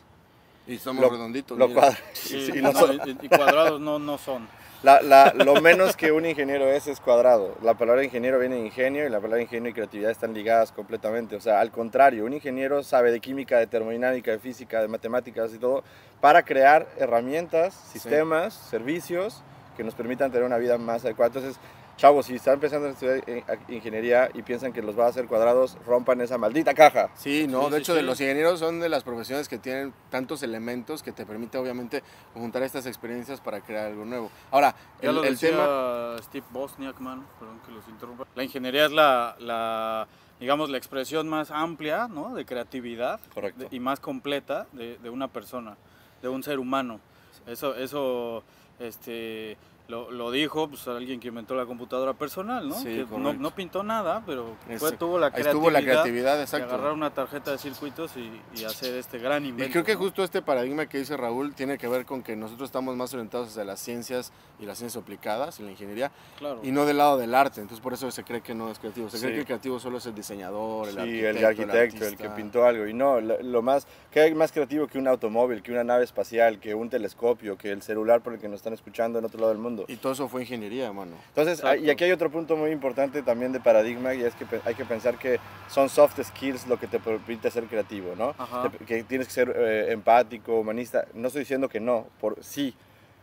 Y 0.66 0.78
somos 0.78 1.02
Lo- 1.02 1.10
redonditos. 1.10 1.56
Lo 1.56 1.68
cuadra- 1.72 1.96
Sí, 2.12 2.50
y 2.54 2.60
no, 2.62 2.72
no 2.72 2.92
y, 2.94 3.18
y 3.22 3.28
cuadrados 3.28 3.80
no, 3.80 3.98
no 3.98 4.18
son. 4.18 4.48
La- 4.82 5.00
la- 5.02 5.32
lo 5.34 5.60
menos 5.60 5.96
que 5.96 6.12
un 6.12 6.26
ingeniero 6.26 6.66
es 6.68 6.86
es 6.86 7.00
cuadrado. 7.00 7.56
La 7.62 7.74
palabra 7.74 8.04
ingeniero 8.04 8.38
viene 8.38 8.56
de 8.56 8.66
ingenio 8.66 9.06
y 9.06 9.10
la 9.10 9.20
palabra 9.20 9.42
ingenio 9.42 9.70
y 9.70 9.72
creatividad 9.72 10.10
están 10.10 10.34
ligadas 10.34 10.70
completamente. 10.72 11.34
O 11.36 11.40
sea, 11.40 11.60
al 11.60 11.70
contrario, 11.70 12.24
un 12.24 12.32
ingeniero 12.32 12.82
sabe 12.82 13.10
de 13.10 13.20
química, 13.20 13.58
de 13.58 13.66
termodinámica, 13.66 14.30
de 14.30 14.38
física, 14.38 14.80
de 14.80 14.88
matemáticas 14.88 15.52
y 15.54 15.58
todo 15.58 15.82
para 16.20 16.42
crear 16.44 16.86
herramientas, 16.98 17.74
sistemas, 17.92 18.54
servicios 18.54 19.42
que 19.76 19.84
nos 19.84 19.94
permitan 19.94 20.30
tener 20.30 20.46
una 20.46 20.58
vida 20.58 20.78
más 20.78 21.04
adecuada. 21.04 21.28
Entonces, 21.34 21.60
chavos, 21.96 22.26
si 22.26 22.34
están 22.34 22.54
empezando 22.54 22.88
a 22.88 22.90
estudiar 22.90 23.22
eh, 23.26 23.42
ingeniería 23.68 24.28
y 24.34 24.42
piensan 24.42 24.72
que 24.72 24.82
los 24.82 24.98
va 24.98 25.06
a 25.06 25.08
hacer 25.08 25.26
cuadrados, 25.26 25.78
rompan 25.86 26.20
esa 26.20 26.36
maldita 26.38 26.74
caja. 26.74 27.10
Sí, 27.14 27.46
no, 27.48 27.64
Sí, 27.64 27.70
de 27.70 27.76
sí, 27.76 27.82
hecho 27.82 27.94
de 27.94 28.02
los 28.02 28.20
ingenieros 28.20 28.60
son 28.60 28.80
de 28.80 28.88
las 28.88 29.02
profesiones 29.02 29.48
que 29.48 29.58
tienen 29.58 29.94
tantos 30.10 30.42
elementos 30.42 31.02
que 31.02 31.12
te 31.12 31.24
permite 31.24 31.56
obviamente 31.58 32.02
juntar 32.34 32.62
estas 32.62 32.86
experiencias 32.86 33.40
para 33.40 33.60
crear 33.60 33.86
algo 33.86 34.04
nuevo. 34.04 34.30
Ahora, 34.50 34.74
Ya 35.02 35.08
el, 35.10 35.16
lo 35.16 35.24
el 35.24 35.34
decía 35.34 35.50
tema... 35.50 36.16
Steve 36.22 36.46
Bosniak, 36.50 36.98
man, 37.00 37.26
perdón 37.38 37.60
que 37.66 37.72
los 37.72 37.88
interrumpa. 37.88 38.26
La 38.34 38.44
ingeniería 38.44 38.84
es 38.86 38.92
la, 38.92 39.36
la, 39.38 40.06
digamos, 40.38 40.68
la 40.68 40.76
expresión 40.76 41.28
más 41.28 41.50
amplia, 41.50 42.08
¿no? 42.08 42.34
De 42.34 42.44
creatividad 42.44 43.20
Correcto. 43.32 43.68
de- 43.68 43.74
y 43.76 43.80
más 43.80 44.00
completa 44.00 44.66
de, 44.72 44.98
de 44.98 45.08
una 45.10 45.28
persona, 45.28 45.76
de 46.20 46.28
un 46.28 46.42
ser 46.42 46.58
humano. 46.58 47.00
Eso, 47.46 47.74
eso, 47.76 48.42
este, 48.78 49.56
lo, 49.88 50.10
lo 50.10 50.30
dijo 50.32 50.68
pues, 50.68 50.88
alguien 50.88 51.20
que 51.20 51.28
inventó 51.28 51.54
la 51.54 51.64
computadora 51.64 52.12
personal, 52.12 52.68
¿no? 52.68 52.74
Sí, 52.74 52.84
que 52.84 53.06
no, 53.18 53.32
no 53.32 53.50
pintó 53.54 53.82
nada, 53.84 54.22
pero 54.26 54.56
fue, 54.66 54.74
Este, 54.74 54.92
tuvo 54.96 55.18
la 55.18 55.30
creatividad. 55.30 55.54
estuvo 55.54 55.70
la 55.70 55.80
creatividad, 55.80 56.36
de 56.36 56.42
exacto. 56.42 56.74
agarrar 56.74 56.92
una 56.92 57.10
tarjeta 57.14 57.52
de 57.52 57.58
circuitos 57.58 58.16
y, 58.16 58.40
y 58.60 58.64
hacer 58.64 58.94
este 58.96 59.18
gran 59.18 59.44
Y 59.44 59.48
invento. 59.50 59.72
creo 59.72 59.84
que 59.84 59.92
¿no? 59.94 59.98
justo 60.00 60.24
este 60.24 60.42
paradigma 60.42 60.86
que 60.86 60.98
dice 60.98 61.16
Raúl 61.16 61.54
tiene 61.54 61.78
que 61.78 61.86
ver 61.86 62.04
con 62.04 62.22
que 62.22 62.34
nosotros 62.34 62.68
estamos 62.68 62.96
más 62.96 63.14
orientados 63.14 63.48
hacia 63.50 63.64
las 63.64 63.78
ciencias 63.78 64.32
y 64.58 64.66
las 64.66 64.78
ciencias 64.78 65.00
aplicadas 65.02 65.60
y 65.60 65.62
la 65.62 65.70
ingeniería 65.70 66.10
Claro. 66.38 66.60
y 66.64 66.72
no 66.72 66.84
del 66.84 66.96
lado 66.98 67.16
del 67.16 67.34
arte. 67.34 67.60
Entonces 67.60 67.80
por 67.82 67.92
eso 67.92 68.10
se 68.10 68.24
cree 68.24 68.40
que 68.40 68.54
no 68.54 68.70
es 68.70 68.78
creativo. 68.80 69.08
Se 69.08 69.18
cree 69.18 69.30
Sí. 69.30 69.34
que 69.34 69.40
el 69.40 69.46
creativo 69.46 69.78
solo 69.78 69.98
es 69.98 70.06
el 70.06 70.14
diseñador, 70.14 70.88
el 70.88 70.94
Sí, 70.94 70.98
arquitecto. 71.00 71.38
el 71.38 71.44
arquitecto, 71.46 72.06
el, 72.06 72.16
que 72.16 72.28
pintó 72.30 72.64
algo. 72.64 72.86
Y 72.88 72.92
no, 72.94 73.20
lo, 73.20 73.40
lo 73.42 73.62
más, 73.62 73.86
¿qué 74.10 74.20
hay 74.20 74.34
más 74.34 74.50
creativo 74.50 74.86
que 74.88 74.98
un 74.98 75.06
automóvil, 75.06 75.62
que 75.62 75.70
una 75.70 75.84
nave 75.84 76.02
espacial, 76.04 76.58
que 76.58 76.74
un 76.74 76.90
telescopio, 76.90 77.56
que 77.56 77.70
el 77.70 77.82
celular 77.82 78.20
por 78.22 78.32
el 78.32 78.40
que 78.40 78.48
nos 78.48 78.56
están 78.56 78.72
escuchando 78.72 79.18
en 79.20 79.24
otro 79.24 79.38
lado 79.38 79.50
del 79.52 79.58
mundo? 79.62 79.75
Y 79.88 79.96
todo 79.96 80.12
eso 80.12 80.28
fue 80.28 80.42
ingeniería, 80.42 80.92
mano. 80.92 81.16
Entonces, 81.28 81.58
Exacto. 81.58 81.84
y 81.84 81.90
aquí 81.90 82.04
hay 82.04 82.12
otro 82.12 82.30
punto 82.30 82.56
muy 82.56 82.70
importante 82.70 83.22
también 83.22 83.52
de 83.52 83.60
paradigma 83.60 84.14
y 84.14 84.22
es 84.22 84.34
que 84.34 84.46
hay 84.64 84.74
que 84.74 84.84
pensar 84.84 85.18
que 85.18 85.38
son 85.68 85.88
soft 85.88 86.20
skills 86.22 86.66
lo 86.66 86.78
que 86.78 86.86
te 86.86 86.98
permite 86.98 87.50
ser 87.50 87.64
creativo, 87.64 88.14
¿no? 88.16 88.34
Ajá. 88.38 88.70
Que 88.86 89.02
tienes 89.04 89.26
que 89.26 89.32
ser 89.32 89.52
eh, 89.56 89.92
empático, 89.92 90.58
humanista. 90.58 91.06
No 91.14 91.28
estoy 91.28 91.40
diciendo 91.40 91.68
que 91.68 91.80
no, 91.80 92.06
por 92.20 92.42
sí, 92.42 92.74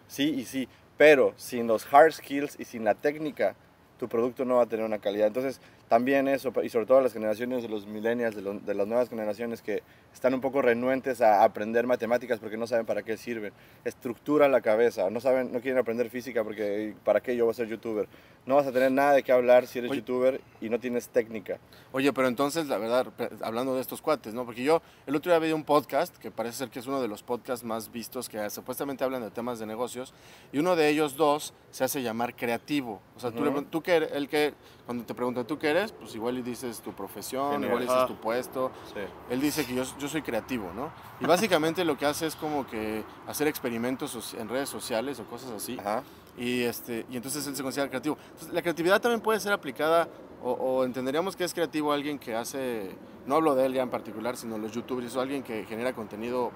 sí 0.08 0.30
y 0.30 0.46
sí, 0.46 0.68
pero 0.98 1.34
sin 1.38 1.68
los 1.68 1.92
hard 1.92 2.14
skills 2.14 2.60
y 2.60 2.66
sin 2.66 2.84
la 2.84 2.96
técnica, 2.96 3.56
tu 3.98 4.08
producto 4.08 4.46
no 4.46 4.58
va 4.58 4.64
a 4.64 4.66
tener 4.66 4.86
una 4.86 5.00
calidad. 5.00 5.28
Entonces, 5.28 5.60
también 5.90 6.28
eso, 6.28 6.52
y 6.63 6.70
sobre 6.70 6.86
todo 6.88 7.02
las 7.02 7.13
generaciones 7.13 7.62
de 7.62 7.70
los 7.70 7.86
millennials, 7.86 8.36
de, 8.36 8.42
lo- 8.42 8.60
de 8.60 8.74
las 8.74 8.88
nuevas 8.88 9.10
generaciones 9.10 9.62
que 9.62 9.84
están 10.13 10.34
un 10.34 10.42
poco 10.42 10.62
renuentes 10.62 11.22
a 11.22 11.44
aprender 11.44 11.86
matemáticas 11.86 12.40
porque 12.40 12.58
no 12.58 12.66
saben 12.68 12.86
para 12.86 13.04
qué 13.04 13.16
sirven. 13.18 13.54
Estructura 13.86 14.48
la 14.48 14.62
cabeza, 14.62 15.10
no 15.10 15.20
saben, 15.20 15.52
no 15.52 15.60
quieren 15.62 15.78
aprender 15.80 16.10
física 16.10 16.44
porque 16.44 16.96
para 17.04 17.22
qué 17.22 17.36
yo 17.36 17.46
voy 17.46 17.52
a 17.52 17.56
ser 17.56 17.68
youtuber. 17.68 18.08
No 18.46 18.56
vas 18.56 18.68
a 18.68 18.72
tener 18.74 18.92
nada 18.92 19.13
de 19.13 19.24
qué 19.24 19.32
hablar 19.32 19.68
si 19.68 19.80
eres 19.80 19.92
Oye. 19.92 20.02
youtuber 20.02 20.42
y 20.60 20.70
no 20.70 20.78
tienes 20.80 21.08
técnica. 21.10 21.60
Oye, 21.94 22.12
pero 22.12 22.28
entonces, 22.28 22.68
la 22.68 22.78
verdad, 22.78 23.08
hablando 23.42 23.74
de 23.75 23.80
estos 23.82 24.02
cuates, 24.02 24.34
¿no? 24.34 24.46
Porque 24.46 24.63
yo 24.63 24.82
el 25.08 25.16
otro 25.16 25.32
día 25.32 25.40
vi 25.40 25.54
un 25.54 25.63
podcast 25.63 26.18
que 26.18 26.30
parece 26.32 26.58
ser 26.58 26.70
que 26.70 26.80
es 26.80 26.88
uno 26.88 27.02
de 27.02 27.08
los 27.08 27.24
podcasts 27.24 27.63
más 27.66 27.90
vistos 27.92 28.28
que 28.28 28.50
supuestamente 28.50 29.04
hablan 29.04 29.22
de 29.22 29.32
temas 29.32 29.60
de 29.60 29.66
negocios 29.66 30.13
y 30.52 30.58
uno 30.60 30.75
de 30.75 30.90
ellos 30.90 31.16
dos 31.16 31.54
se 31.72 31.84
hace 31.86 32.02
llamar 32.02 32.36
creativo. 32.36 33.00
O 33.16 33.20
sea, 33.20 33.32
tú, 33.32 33.44
le 33.44 33.50
Ujú. 33.50 33.60
pregun- 33.62 33.70
tú 33.70 33.82
que 33.82 33.96
el 33.96 34.28
que, 34.28 34.54
cuando 34.86 35.06
te 35.06 35.13
preguntan, 35.13 35.46
¿tú 35.48 35.58
qué 35.58 35.70
eres, 35.74 35.92
pues 35.92 36.15
igual 36.15 36.38
y 36.38 36.42
dices 36.42 36.82
tu 36.82 36.94
profesión, 36.94 37.53
Genial. 37.53 37.72
igual 37.72 37.84
dices 37.84 38.08
tu 38.08 38.15
puesto. 38.15 38.72
Sí. 38.94 39.01
Él 39.30 39.42
dice 39.42 39.65
que 39.65 39.75
yo, 39.75 39.84
yo 40.00 40.08
soy 40.08 40.22
creativo, 40.22 40.72
¿no? 40.74 40.92
Y 41.20 41.25
básicamente 41.25 41.84
lo 41.84 41.98
que 41.98 42.06
hace 42.06 42.27
es 42.27 42.36
como 42.36 42.65
que 42.65 43.03
hacer 43.27 43.48
experimentos 43.48 44.34
en 44.34 44.48
redes 44.50 44.70
sociales 44.70 45.20
o 45.20 45.25
cosas 45.25 45.51
así. 45.51 45.77
Ajá. 45.80 46.03
Y, 46.38 46.63
este, 46.63 47.06
y 47.12 47.15
entonces 47.18 47.46
él 47.46 47.56
se 47.56 47.62
considera 47.62 47.89
creativo. 47.89 48.18
Entonces, 48.32 48.53
la 48.53 48.62
creatividad 48.62 49.00
también 49.01 49.22
puede 49.22 49.39
ser 49.39 49.53
aplicada, 49.53 50.08
o, 50.44 50.51
o 50.51 50.84
entenderíamos 50.84 51.36
que 51.36 51.44
es 51.44 51.53
creativo 51.53 51.94
alguien 51.94 52.18
que 52.18 52.36
hace, 52.36 52.96
no 53.25 53.36
hablo 53.36 53.53
de 53.56 53.65
él 53.68 53.74
ya 53.74 53.84
en 53.84 53.89
particular, 53.89 54.36
sino 54.36 54.58
los 54.58 54.72
youtubers, 54.72 55.15
o 55.15 55.22
alguien 55.22 55.44
que 55.44 55.65
genera 55.65 55.94
contenido 55.94 56.51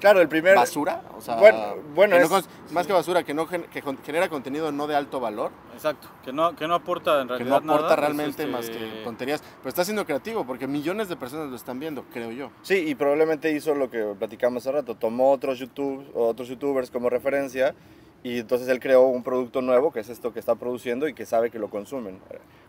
Claro, 0.00 0.20
el 0.20 0.28
primer... 0.28 0.56
basura. 0.56 1.02
O 1.16 1.20
sea, 1.20 1.36
Bueno, 1.36 1.76
bueno, 1.94 2.16
que 2.16 2.26
no 2.28 2.38
es- 2.38 2.48
más 2.72 2.86
que 2.86 2.92
basura, 2.92 3.22
que, 3.22 3.34
no 3.34 3.46
gen- 3.46 3.64
que 3.64 3.82
genera 4.04 4.28
contenido 4.28 4.72
no 4.72 4.86
de 4.86 4.96
alto 4.96 5.20
valor, 5.20 5.50
Exacto, 5.74 6.08
que 6.24 6.32
no, 6.32 6.56
que 6.56 6.66
no 6.66 6.74
aporta 6.74 7.20
en 7.20 7.28
que 7.28 7.34
realidad 7.34 7.60
no 7.62 7.74
aporta 7.74 7.94
nada, 7.94 7.96
realmente 7.96 8.42
este, 8.42 8.46
más 8.46 8.68
que 8.70 9.02
tonterías. 9.04 9.42
Pero 9.58 9.68
está 9.68 9.84
siendo 9.84 10.04
creativo 10.06 10.44
porque 10.46 10.66
millones 10.66 11.08
de 11.08 11.16
personas 11.16 11.48
lo 11.50 11.56
están 11.56 11.78
viendo, 11.78 12.04
creo 12.12 12.30
yo. 12.32 12.50
Sí, 12.62 12.74
y 12.88 12.94
probablemente 12.94 13.52
hizo 13.52 13.74
lo 13.74 13.90
que 13.90 14.02
platicamos 14.18 14.62
hace 14.66 14.72
rato, 14.72 14.94
tomó 14.96 15.30
otros, 15.32 15.58
YouTube, 15.58 16.04
otros 16.14 16.48
youtubers 16.48 16.90
como 16.90 17.10
referencia 17.10 17.74
y 18.22 18.38
entonces 18.40 18.68
él 18.68 18.80
creó 18.80 19.02
un 19.06 19.22
producto 19.22 19.62
nuevo, 19.62 19.92
que 19.92 20.00
es 20.00 20.08
esto 20.08 20.32
que 20.32 20.40
está 20.40 20.54
produciendo 20.54 21.08
y 21.08 21.14
que 21.14 21.24
sabe 21.26 21.50
que 21.50 21.58
lo 21.58 21.70
consumen. 21.70 22.18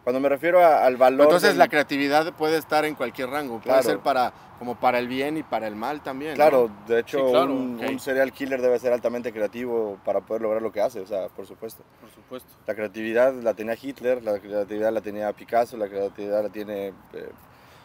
Cuando 0.03 0.19
me 0.19 0.29
refiero 0.29 0.59
a- 0.65 0.85
al 0.85 0.97
valor... 0.97 1.25
Entonces 1.25 1.49
del- 1.49 1.59
la 1.59 1.67
creatividad 1.67 2.33
puede 2.33 2.57
estar 2.57 2.85
en 2.85 2.95
cualquier 2.95 3.29
rango, 3.29 3.55
puede 3.55 3.63
Claro. 3.63 3.83
ser 3.83 3.99
para 3.99 4.33
como 4.59 4.75
para 4.79 4.99
el 4.99 5.07
bien 5.07 5.37
y 5.37 5.43
para 5.43 5.67
el 5.67 5.75
mal 5.75 6.01
también. 6.03 6.31
¿no? 6.31 6.35
Claro, 6.35 6.69
de 6.87 6.99
hecho 6.99 7.17
Sí, 7.17 7.31
claro, 7.31 7.51
un, 7.51 7.79
ok. 7.83 7.89
un 7.89 7.99
serial 7.99 8.31
killer 8.31 8.61
debe 8.61 8.77
ser 8.77 8.93
altamente 8.93 9.33
creativo 9.33 9.97
para 10.05 10.21
poder 10.21 10.43
lograr 10.43 10.61
lo 10.61 10.71
que 10.71 10.79
hace, 10.81 10.99
o 10.99 11.07
sea, 11.07 11.29
por 11.29 11.47
supuesto. 11.47 11.83
Por 11.99 12.11
supuesto. 12.11 12.47
La 12.67 12.75
creatividad 12.75 13.33
la 13.33 13.55
tenía 13.55 13.75
Hitler, 13.81 14.23
la 14.23 14.37
creatividad 14.39 14.91
la 14.93 15.01
tenía 15.01 15.33
Picasso, 15.33 15.77
la 15.77 15.87
creatividad 15.87 16.43
la 16.43 16.49
tiene 16.49 16.89
eh, 17.13 17.29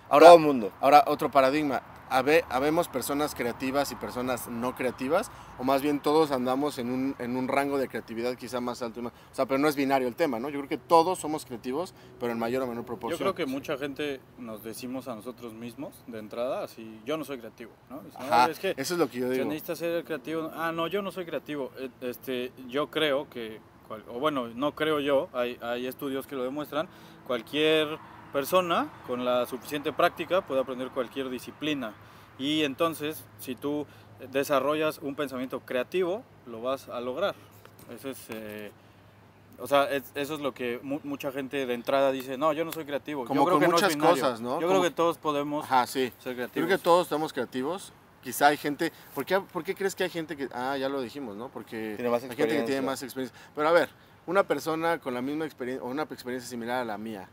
Ahora, 0.09 0.27
todo 0.27 0.37
el 0.37 0.43
mundo. 0.43 0.73
Ahora, 0.81 1.05
otro 1.07 1.31
paradigma. 1.31 1.83
Habe- 2.09 2.45
¿Habemos 2.49 2.87
personas 2.87 3.35
creativas 3.35 3.91
y 3.91 3.97
personas 3.97 4.47
no 4.47 4.77
creativas? 4.77 5.29
O 5.59 5.65
más 5.65 5.83
bien 5.83 5.99
todos 5.99 6.31
andamos 6.31 6.79
en 6.79 6.91
un, 6.91 7.17
en 7.19 7.37
un 7.37 7.49
rango 7.49 7.79
de 7.79 7.89
creatividad 7.89 8.37
quizá 8.37 8.61
más 8.61 8.81
alto. 8.81 9.01
y 9.01 9.03
más- 9.03 9.13
O 9.33 9.35
sea, 9.35 9.47
pero 9.47 9.59
no 9.59 9.67
es 9.67 9.75
binario 9.75 10.07
el 10.07 10.15
tema, 10.15 10.39
¿no? 10.39 10.49
Yo 10.49 10.61
creo 10.61 10.69
que 10.69 10.79
todos 10.79 11.19
somos 11.19 11.45
creativos, 11.45 11.95
pero 12.21 12.31
en 12.31 12.39
mayor 12.39 12.63
o 12.63 12.67
menor 12.69 12.85
Yo 12.85 12.87
proporción. 12.87 13.19
creo 13.19 13.35
que 13.35 13.47
mucha 13.47 13.77
gente 13.77 14.21
nos 14.39 14.63
decimos 14.63 15.09
a 15.09 15.17
nosotros 15.17 15.53
mismos 15.55 15.95
de 16.07 16.21
entrada, 16.21 16.63
así, 16.63 17.01
yo 17.05 17.17
no 17.17 17.25
soy 17.25 17.39
creativo, 17.39 17.73
¿no? 17.91 18.01
Dicen, 18.03 18.21
"No, 18.21 18.27
Ajá, 18.27 18.51
es 18.53 18.61
que 18.61 18.75
eso 18.77 18.95
es 18.95 19.01
lo 19.01 19.11
que 19.11 19.19
yo 19.19 19.29
digo. 19.29 19.45
necesita 19.47 19.75
ser 19.75 20.05
creativo. 20.05 20.53
Ah, 20.55 20.71
no, 20.71 20.87
yo 20.87 21.03
no 21.03 21.11
soy 21.11 21.25
creativo. 21.27 21.73
Eh, 21.77 21.91
Este, 22.03 22.53
yo 22.69 22.89
creo 22.89 23.29
que, 23.29 23.61
o 24.09 24.21
bueno, 24.21 24.47
no 24.55 24.77
creo 24.77 25.01
yo, 25.01 25.29
hay, 25.33 25.59
hay 25.61 25.89
estudios 25.89 26.29
que 26.29 26.37
lo 26.37 26.45
demuestran, 26.45 26.87
cualquier 27.27 27.99
persona 28.41 28.89
con 29.07 29.25
la 29.25 29.47
suficiente 29.47 29.95
práctica 29.95 30.43
puede 30.43 30.61
aprender 30.61 30.91
cualquier 30.91 31.31
disciplina. 31.31 31.95
Y 32.39 32.65
entonces, 32.65 33.25
si 33.41 33.55
tú 33.55 33.87
desarrollas 34.31 34.99
un 34.99 35.15
pensamiento 35.15 35.61
creativo, 35.61 36.23
lo 36.47 36.61
vas 36.61 36.91
a 36.91 37.01
lograr. 37.01 37.35
Eso 37.91 38.11
es... 38.11 38.19
eh, 38.29 38.71
o 39.59 39.67
sea, 39.67 39.85
es- 39.91 40.13
eso 40.15 40.35
es 40.35 40.41
lo 40.41 40.53
que 40.53 40.79
mu- 40.83 41.01
mucha 41.03 41.33
gente 41.33 41.65
de 41.65 41.73
entrada 41.73 42.13
dice, 42.13 42.37
no, 42.37 42.53
yo 42.53 42.67
no 42.67 42.73
soy 42.73 42.85
creativo. 42.85 43.25
Como 43.25 43.41
yo 43.41 43.45
creo 43.47 43.55
con 43.59 43.61
que 43.69 43.73
muchas 43.73 43.97
cosas, 43.97 44.39
¿no? 44.43 44.61
Yo 44.61 44.67
Como- 44.67 44.81
creo 44.81 44.83
que 44.83 44.91
todos 44.95 45.17
podemos 45.17 45.65
Ajá, 45.65 45.87
sí. 45.87 46.13
ser 46.19 46.35
creativos. 46.35 46.67
creo 46.67 46.69
que 46.69 46.85
todos 46.85 47.07
estamos 47.07 47.33
creativos. 47.33 47.95
Quizá 48.23 48.49
hay 48.49 48.59
gente... 48.59 48.93
¿por 49.15 49.25
qué, 49.25 49.41
por 49.41 49.65
qué 49.65 49.75
crees 49.75 49.95
que 49.95 50.05
hay 50.05 50.11
gente 50.11 50.37
que... 50.37 50.51
Ah, 50.53 50.77
ya 50.77 50.91
lo 50.91 51.01
dijimos, 51.01 51.37
¿no? 51.37 51.49
Porque 51.49 51.95
Tiene 51.97 52.11
más 52.11 52.23
hay 52.23 52.29
gente 52.37 52.47
que 52.55 52.63
tiene 52.65 52.83
más 52.83 53.03
experiencia. 53.03 53.35
Pero 53.55 53.67
a 53.67 53.73
ver, 53.73 53.89
una 54.27 54.43
persona 54.43 54.99
con 54.99 55.15
la 55.15 55.23
misma 55.23 55.47
experiencia 55.47 55.83
o 55.83 55.89
una 55.89 56.03
experiencia 56.03 56.51
similar 56.51 56.83
a 56.83 56.85
la 56.85 56.99
mía, 56.99 57.27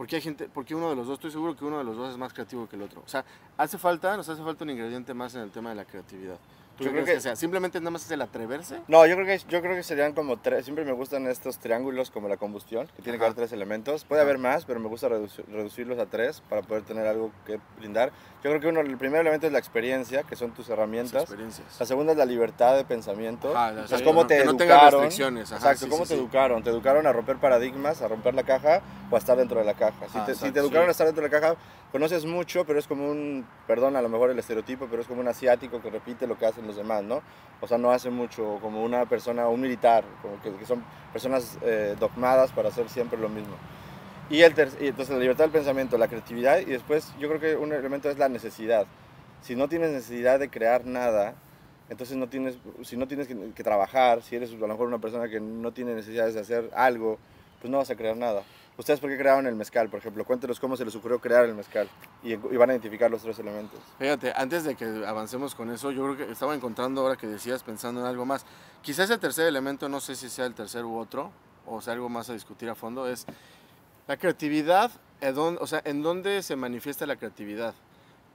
¿por 0.00 0.06
qué 0.06 0.16
hay 0.16 0.22
gente, 0.22 0.48
por 0.48 0.64
qué 0.64 0.74
uno 0.74 0.88
de 0.88 0.96
los 0.96 1.06
dos, 1.06 1.16
estoy 1.18 1.30
seguro 1.30 1.54
que 1.54 1.62
uno 1.62 1.76
de 1.76 1.84
los 1.84 1.94
dos 1.94 2.10
es 2.10 2.16
más 2.16 2.32
creativo 2.32 2.66
que 2.66 2.74
el 2.74 2.80
otro? 2.80 3.02
O 3.04 3.08
sea, 3.08 3.22
hace 3.58 3.76
falta, 3.76 4.16
nos 4.16 4.26
hace 4.30 4.42
falta 4.42 4.64
un 4.64 4.70
ingrediente 4.70 5.12
más 5.12 5.34
en 5.34 5.42
el 5.42 5.50
tema 5.50 5.68
de 5.68 5.76
la 5.76 5.84
creatividad. 5.84 6.38
¿Tú 6.80 6.86
Yo 6.86 6.92
creo 6.92 7.04
crees 7.04 7.18
que- 7.18 7.22
sea? 7.22 7.36
Simplemente 7.36 7.78
nada 7.78 7.90
más 7.90 8.04
es 8.06 8.10
el 8.10 8.22
atreverse. 8.22 8.80
No, 8.88 9.04
yo 9.06 9.14
creo 9.14 9.26
que 9.26 9.38
yo 9.48 9.60
creo 9.60 9.74
que 9.76 9.82
serían 9.82 10.14
como 10.14 10.38
tres, 10.38 10.64
siempre 10.64 10.84
me 10.86 10.92
gustan 10.92 11.26
estos 11.26 11.58
triángulos 11.58 12.10
como 12.10 12.26
la 12.26 12.38
combustión, 12.38 12.88
que 12.96 13.02
tiene 13.02 13.18
que 13.18 13.24
haber 13.24 13.36
tres 13.36 13.52
elementos. 13.52 14.04
Puede 14.06 14.22
haber 14.22 14.38
más, 14.38 14.64
pero 14.64 14.80
me 14.80 14.88
gusta 14.88 15.08
reduci- 15.10 15.44
reducirlos 15.46 15.98
a 15.98 16.06
tres 16.06 16.40
para 16.48 16.62
poder 16.62 16.82
tener 16.84 17.06
algo 17.06 17.30
que 17.46 17.60
brindar. 17.78 18.12
Yo 18.42 18.48
creo 18.50 18.60
que 18.60 18.68
uno, 18.68 18.80
el 18.80 18.96
primer 18.96 19.20
elemento 19.20 19.46
es 19.46 19.52
la 19.52 19.58
experiencia, 19.58 20.22
que 20.22 20.34
son 20.36 20.52
tus 20.52 20.70
herramientas. 20.70 21.28
La 21.78 21.84
segunda 21.84 22.12
es 22.12 22.18
la 22.18 22.24
libertad 22.24 22.74
de 22.76 22.84
pensamiento. 22.86 23.54
Ajá, 23.54 23.82
o 23.84 23.86
sea, 23.86 24.02
cómo 24.02 24.22
no- 24.22 24.26
te 24.26 24.38
que 24.38 24.44
no 24.46 24.50
educaron. 24.52 24.90
restricciones, 25.02 25.52
ajá, 25.52 25.56
exacto, 25.72 25.84
sí, 25.84 25.90
cómo 25.90 26.04
sí, 26.06 26.14
te 26.14 26.18
educaron. 26.18 26.62
Te 26.62 26.70
educaron 26.70 27.06
a 27.06 27.12
romper 27.12 27.36
paradigmas, 27.36 28.00
a 28.00 28.08
romper 28.08 28.34
la 28.34 28.44
caja 28.44 28.80
o 29.10 29.16
a 29.16 29.18
estar 29.18 29.36
dentro 29.36 29.58
de 29.60 29.66
la 29.66 29.74
caja. 29.74 30.08
Si 30.10 30.16
Ajá, 30.16 30.24
te, 30.24 30.34
si 30.34 30.50
te 30.50 30.60
educaron 30.60 30.88
a 30.88 30.92
estar 30.92 31.06
dentro 31.06 31.22
de 31.22 31.28
la 31.30 31.38
caja, 31.40 31.56
conoces 31.92 32.24
mucho, 32.24 32.64
pero 32.64 32.78
es 32.78 32.86
como 32.86 33.10
un, 33.10 33.46
perdón, 33.66 33.96
a 33.96 34.00
lo 34.02 34.08
mejor 34.08 34.30
el 34.30 34.38
estereotipo, 34.38 34.86
pero 34.88 35.02
es 35.02 35.08
como 35.08 35.20
un 35.20 35.28
asiático 35.28 35.82
que 35.82 35.90
repite 35.90 36.26
lo 36.26 36.38
que 36.38 36.46
hacen 36.46 36.66
los 36.70 36.76
demás, 36.76 37.02
¿no? 37.04 37.22
O 37.60 37.66
sea, 37.66 37.78
no 37.78 37.90
hace 37.90 38.10
mucho 38.10 38.58
como 38.62 38.82
una 38.82 39.04
persona, 39.06 39.48
un 39.48 39.60
militar, 39.60 40.04
como 40.22 40.40
que, 40.40 40.50
que 40.58 40.64
son 40.64 40.82
personas 41.12 41.58
eh, 41.62 41.94
dogmadas 41.98 42.52
para 42.52 42.68
hacer 42.68 42.88
siempre 42.88 43.18
lo 43.18 43.28
mismo. 43.28 43.54
Y, 44.30 44.42
el 44.42 44.54
y 44.80 44.86
entonces 44.86 45.10
la 45.10 45.20
libertad 45.20 45.44
del 45.44 45.52
pensamiento, 45.52 45.98
la 45.98 46.08
creatividad 46.08 46.60
y 46.60 46.66
después 46.66 47.12
yo 47.18 47.28
creo 47.28 47.40
que 47.40 47.56
un 47.56 47.72
elemento 47.72 48.08
es 48.08 48.16
la 48.16 48.28
necesidad. 48.28 48.86
Si 49.42 49.56
no 49.56 49.68
tienes 49.68 49.90
necesidad 49.90 50.38
de 50.38 50.48
crear 50.48 50.86
nada, 50.86 51.34
entonces 51.88 52.16
no 52.16 52.28
tienes, 52.28 52.56
si 52.82 52.96
no 52.96 53.08
tienes 53.08 53.26
que, 53.26 53.36
que 53.54 53.64
trabajar, 53.64 54.22
si 54.22 54.36
eres 54.36 54.52
a 54.52 54.56
lo 54.56 54.68
mejor 54.68 54.86
una 54.86 54.98
persona 54.98 55.28
que 55.28 55.40
no 55.40 55.72
tiene 55.72 55.94
necesidades 55.94 56.34
de 56.34 56.40
hacer 56.40 56.70
algo, 56.74 57.18
pues 57.60 57.70
no 57.70 57.78
vas 57.78 57.90
a 57.90 57.96
crear 57.96 58.16
nada. 58.16 58.42
¿Ustedes 58.80 58.98
por 58.98 59.10
qué 59.10 59.18
crearon 59.18 59.46
el 59.46 59.54
mezcal, 59.54 59.90
por 59.90 59.98
ejemplo? 60.00 60.24
Cuéntenos 60.24 60.58
cómo 60.58 60.74
se 60.76 60.84
les 60.86 60.94
ocurrió 60.96 61.20
crear 61.20 61.44
el 61.44 61.54
mezcal 61.54 61.86
y, 62.24 62.32
y 62.32 62.36
van 62.36 62.70
a 62.70 62.72
identificar 62.72 63.10
los 63.10 63.20
tres 63.22 63.38
elementos. 63.38 63.78
Fíjate, 63.98 64.32
antes 64.34 64.64
de 64.64 64.74
que 64.74 64.84
avancemos 65.06 65.54
con 65.54 65.70
eso, 65.70 65.90
yo 65.90 66.02
creo 66.04 66.16
que 66.26 66.32
estaba 66.32 66.54
encontrando 66.54 67.02
ahora 67.02 67.16
que 67.16 67.26
decías 67.26 67.62
pensando 67.62 68.00
en 68.00 68.06
algo 68.06 68.24
más. 68.24 68.46
Quizás 68.82 69.10
el 69.10 69.20
tercer 69.20 69.46
elemento, 69.46 69.88
no 69.90 70.00
sé 70.00 70.16
si 70.16 70.30
sea 70.30 70.46
el 70.46 70.54
tercer 70.54 70.84
u 70.86 70.96
otro, 70.98 71.30
o 71.66 71.82
sea 71.82 71.92
algo 71.92 72.08
más 72.08 72.30
a 72.30 72.32
discutir 72.32 72.70
a 72.70 72.74
fondo, 72.74 73.06
es 73.06 73.26
la 74.08 74.16
creatividad, 74.16 74.90
¿en 75.20 75.34
dónde- 75.34 75.60
o 75.62 75.66
sea, 75.66 75.82
¿en 75.84 76.02
dónde 76.02 76.42
se 76.42 76.56
manifiesta 76.56 77.04
la 77.06 77.16
creatividad? 77.16 77.74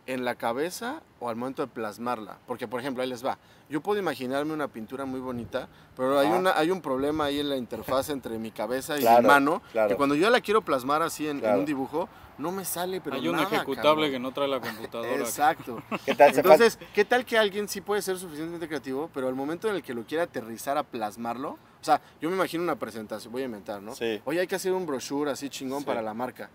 ¿En 0.08 0.24
la 0.24 0.36
cabeza 0.36 1.02
o 1.20 1.30
al 1.30 1.36
momento 1.36 1.64
de 1.64 1.68
plasmarla? 1.68 2.38
Porque, 2.46 2.68
por 2.68 2.80
ejemplo, 2.80 3.02
ahí 3.02 3.10
les 3.10 3.26
va. 3.26 3.40
Yo 3.70 3.82
puedo 3.82 4.00
imaginarme 4.00 4.54
una 4.54 4.68
pintura 4.68 5.06
muy 5.06 5.20
bonita, 5.20 5.68
pero 5.98 6.20
hay, 6.20 6.28
una, 6.28 6.52
hay 6.56 6.70
un 6.70 6.80
problema 6.80 7.26
ahí 7.26 7.40
en 7.40 7.50
la 7.50 7.58
interfaz 7.58 8.10
entre 8.10 8.38
mi 8.38 8.52
cabeza 8.52 8.98
y 9.00 9.02
Claro, 9.02 9.24
mi 9.24 9.28
mano, 9.28 9.64
claro. 9.72 9.90
que 9.90 9.96
cuando 9.96 10.14
yo 10.14 10.30
la 10.30 10.42
quiero 10.42 10.62
plasmar 10.62 11.02
así 11.02 11.28
en, 11.28 11.44
un 11.44 11.66
dibujo, 11.66 12.08
no 12.38 12.52
me 12.52 12.66
sale, 12.66 13.02
pero 13.02 13.16
Hay 13.16 13.28
un 13.28 13.36
nada, 13.38 13.48
ejecutable 13.48 13.82
cabrón. 13.82 14.12
que 14.12 14.20
no 14.20 14.32
trae 14.32 14.48
la 14.48 14.60
computadora. 14.60 15.16
Exacto. 15.16 15.82
¿Qué 16.06 16.14
tal? 16.14 16.36
Entonces, 16.36 16.78
¿qué 16.94 17.04
tal 17.04 17.26
que 17.26 17.40
alguien 17.40 17.68
sí 17.68 17.82
puede 17.82 18.04
ser 18.04 18.20
suficientemente 18.20 18.68
creativo, 18.68 19.10
pero 19.12 19.28
al 19.28 19.34
momento 19.34 19.68
en 19.70 19.76
el 19.76 19.82
que 19.82 19.96
lo 19.96 20.04
quiera 20.04 20.26
aterrizar 20.26 20.78
a 20.78 20.84
plasmarlo? 20.84 21.52
O 21.82 21.84
sea, 21.84 22.00
yo 22.22 22.30
me 22.30 22.36
imagino 22.36 22.62
una 22.62 22.76
presentación, 22.76 23.32
voy 23.32 23.42
a 23.42 23.46
inventar, 23.46 23.82
¿no? 23.82 23.96
Sí. 23.96 24.22
Oye, 24.26 24.42
hay 24.42 24.48
que 24.48 24.56
hacer 24.56 24.72
un 24.74 24.86
brochure 24.86 25.32
así 25.32 25.50
chingón 25.50 25.80
Sí. 25.80 25.86
para 25.86 26.04
la 26.04 26.14
marca. 26.14 26.52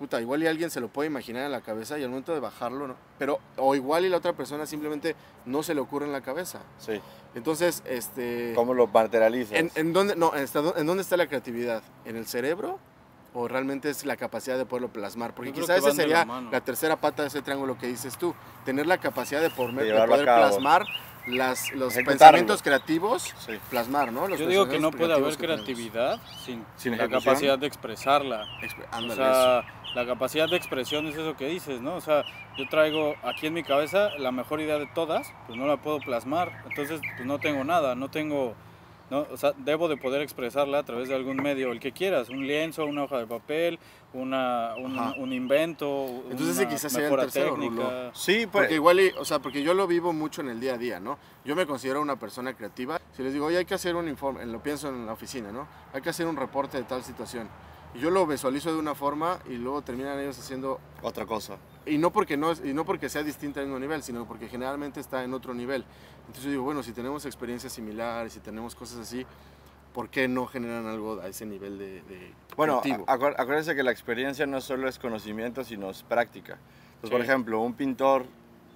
Puta, 0.00 0.18
igual 0.18 0.42
y 0.42 0.46
alguien 0.46 0.70
se 0.70 0.80
lo 0.80 0.88
puede 0.88 1.08
imaginar 1.08 1.44
en 1.44 1.52
la 1.52 1.60
cabeza 1.60 1.98
y 1.98 2.02
al 2.02 2.08
momento 2.08 2.32
de 2.32 2.40
bajarlo, 2.40 2.88
¿no? 2.88 2.96
Pero, 3.18 3.38
o 3.58 3.74
igual 3.74 4.06
y 4.06 4.08
la 4.08 4.16
otra 4.16 4.32
persona 4.32 4.64
simplemente 4.64 5.14
no 5.44 5.62
se 5.62 5.74
le 5.74 5.80
ocurre 5.82 6.06
en 6.06 6.12
la 6.12 6.22
cabeza. 6.22 6.60
Sí. 6.78 6.98
Entonces, 7.34 7.82
este... 7.84 8.54
¿Cómo 8.54 8.72
lo 8.72 8.86
materializas? 8.86 9.58
¿En, 9.58 9.70
en 9.74 9.92
dónde, 9.92 10.16
no, 10.16 10.32
está- 10.34 10.72
¿En 10.76 10.86
dónde 10.86 11.02
está 11.02 11.18
la 11.18 11.26
creatividad? 11.26 11.82
¿En 12.06 12.16
el 12.16 12.24
cerebro? 12.26 12.78
¿O 13.34 13.46
realmente 13.46 13.90
es 13.90 14.06
la 14.06 14.16
capacidad 14.16 14.56
de 14.56 14.64
poderlo 14.64 14.88
plasmar? 14.88 15.34
Porque 15.34 15.52
quizás 15.52 15.76
esa 15.78 15.92
sería 15.92 16.24
la 16.50 16.60
tercera 16.62 16.96
pata 16.96 17.20
de 17.22 17.28
ese 17.28 17.42
triángulo 17.42 17.76
que 17.76 17.86
dices 17.86 18.16
tú. 18.16 18.34
Tener 18.64 18.86
la 18.86 18.96
capacidad 18.96 19.42
de, 19.42 19.50
por, 19.50 19.70
De 19.74 19.92
poder 20.06 20.24
plasmar 20.24 20.86
las, 21.30 21.72
los 21.72 21.92
Ejecutarlo. 21.94 22.04
pensamientos 22.04 22.62
creativos. 22.62 23.34
Sí. 23.38 23.52
Plasmar, 23.70 24.12
¿no? 24.12 24.28
Los 24.28 24.38
Yo 24.38 24.46
digo 24.46 24.68
que 24.68 24.78
no 24.78 24.90
puede 24.90 25.14
haber 25.14 25.36
creatividad 25.36 26.20
sin, 26.44 26.64
Sin 26.76 26.96
la 26.96 27.08
capacidad 27.08 27.58
de 27.58 27.66
expresarla. 27.66 28.46
O 28.92 29.14
sea, 29.14 29.64
la 29.94 30.06
capacidad 30.06 30.48
de 30.48 30.56
expresión 30.56 31.06
es 31.06 31.16
eso 31.16 31.36
que 31.36 31.46
dices, 31.48 31.80
¿no? 31.80 31.96
O 31.96 32.00
sea, 32.00 32.24
yo 32.56 32.68
traigo 32.68 33.14
aquí 33.22 33.46
en 33.46 33.54
mi 33.54 33.62
cabeza 33.62 34.10
la 34.18 34.30
mejor 34.32 34.60
idea 34.60 34.78
de 34.78 34.86
todas, 34.86 35.32
pues 35.46 35.58
no 35.58 35.66
la 35.66 35.78
puedo 35.78 35.98
plasmar, 35.98 36.62
entonces 36.68 37.00
pues 37.16 37.26
no 37.26 37.38
tengo 37.38 37.64
nada, 37.64 37.94
no 37.94 38.08
tengo, 38.10 38.54
no, 39.10 39.26
o 39.30 39.36
sea, 39.36 39.52
debo 39.58 39.88
de 39.88 39.96
poder 39.96 40.22
expresarla 40.22 40.78
a 40.78 40.82
través 40.84 41.08
de 41.08 41.14
algún 41.14 41.36
medio, 41.36 41.72
el 41.72 41.80
que 41.80 41.92
quieras, 41.92 42.28
un 42.28 42.46
lienzo, 42.46 42.84
una 42.86 43.04
hoja 43.04 43.18
de 43.18 43.26
papel, 43.26 43.78
una, 44.12 44.74
un, 44.76 44.98
un 44.98 45.32
invento, 45.32 46.06
Entonces 46.30 46.50
ese 46.56 46.62
una 46.62 46.70
quizás 46.70 46.92
sea 46.92 47.08
el 47.08 47.16
tercero, 47.16 47.54
técnica. 47.54 47.82
Rulo. 47.82 48.10
Sí, 48.14 48.46
pues. 48.46 48.50
Porque 48.52 48.74
igual, 48.74 49.00
y- 49.00 49.08
o 49.18 49.24
sea, 49.24 49.38
porque 49.40 49.62
yo 49.62 49.74
lo 49.74 49.86
vivo 49.86 50.12
mucho 50.12 50.40
en 50.40 50.48
el 50.48 50.60
día 50.60 50.74
a 50.74 50.78
día, 50.78 51.00
¿no? 51.00 51.18
Yo 51.44 51.54
me 51.56 51.66
considero 51.66 52.00
una 52.00 52.16
persona 52.16 52.54
creativa. 52.54 53.00
Si 53.16 53.22
les 53.22 53.32
digo, 53.32 53.46
oye, 53.46 53.58
hay 53.58 53.64
que 53.64 53.74
hacer 53.74 53.96
un 53.96 54.08
informe, 54.08 54.44
lo 54.46 54.62
pienso 54.62 54.88
en 54.88 55.06
la 55.06 55.12
oficina, 55.12 55.52
¿no? 55.52 55.66
Hay 55.92 56.02
que 56.02 56.10
hacer 56.10 56.26
un 56.26 56.36
reporte 56.36 56.78
de 56.78 56.84
tal 56.84 57.02
situación. 57.04 57.48
Y 57.94 57.98
yo 57.98 58.10
lo 58.10 58.26
visualizo 58.26 58.72
de 58.72 58.78
una 58.78 58.94
forma 58.94 59.38
y 59.48 59.54
luego 59.54 59.82
terminan 59.82 60.18
ellos 60.20 60.38
haciendo 60.38 60.78
Otra 61.02 61.26
cosa. 61.26 61.56
Y 61.86 61.98
no 61.98 62.10
porque 62.12 62.36
no 62.36 62.50
es- 62.52 62.62
y 62.64 62.72
no 62.74 62.84
porque 62.84 63.08
sea 63.08 63.22
distinta 63.22 63.60
al 63.60 63.66
mismo 63.66 63.78
nivel, 63.80 64.02
sino 64.02 64.26
porque 64.26 64.48
generalmente 64.48 65.00
está 65.00 65.24
en 65.24 65.32
otro 65.34 65.54
nivel. 65.54 65.84
Entonces 66.20 66.44
yo 66.44 66.50
digo, 66.50 66.62
bueno, 66.64 66.82
si 66.82 66.92
tenemos 66.92 67.24
experiencias 67.26 67.72
similares, 67.72 68.32
si 68.32 68.40
tenemos 68.40 68.74
cosas 68.74 68.98
así, 68.98 69.24
¿por 69.94 70.08
qué 70.08 70.28
no 70.28 70.46
generan 70.46 70.86
algo 70.86 71.20
a 71.20 71.26
ese 71.28 71.46
nivel 71.46 71.78
de, 71.78 72.02
de 72.02 72.32
Bueno, 72.56 72.80
creativo? 72.80 73.04
a- 73.08 73.16
acuer- 73.18 73.34
acuérdense 73.38 73.74
que 73.74 73.82
la 73.82 73.90
experiencia 73.90 74.46
no 74.46 74.60
solo 74.60 74.88
es 74.88 74.98
conocimiento, 74.98 75.64
sino 75.64 75.90
es 75.90 76.02
práctica. 76.02 76.58
Entonces, 76.96 77.10
por 77.10 77.20
Sí. 77.22 77.26
ejemplo, 77.28 77.60
un 77.60 77.74
pintor, 77.74 78.26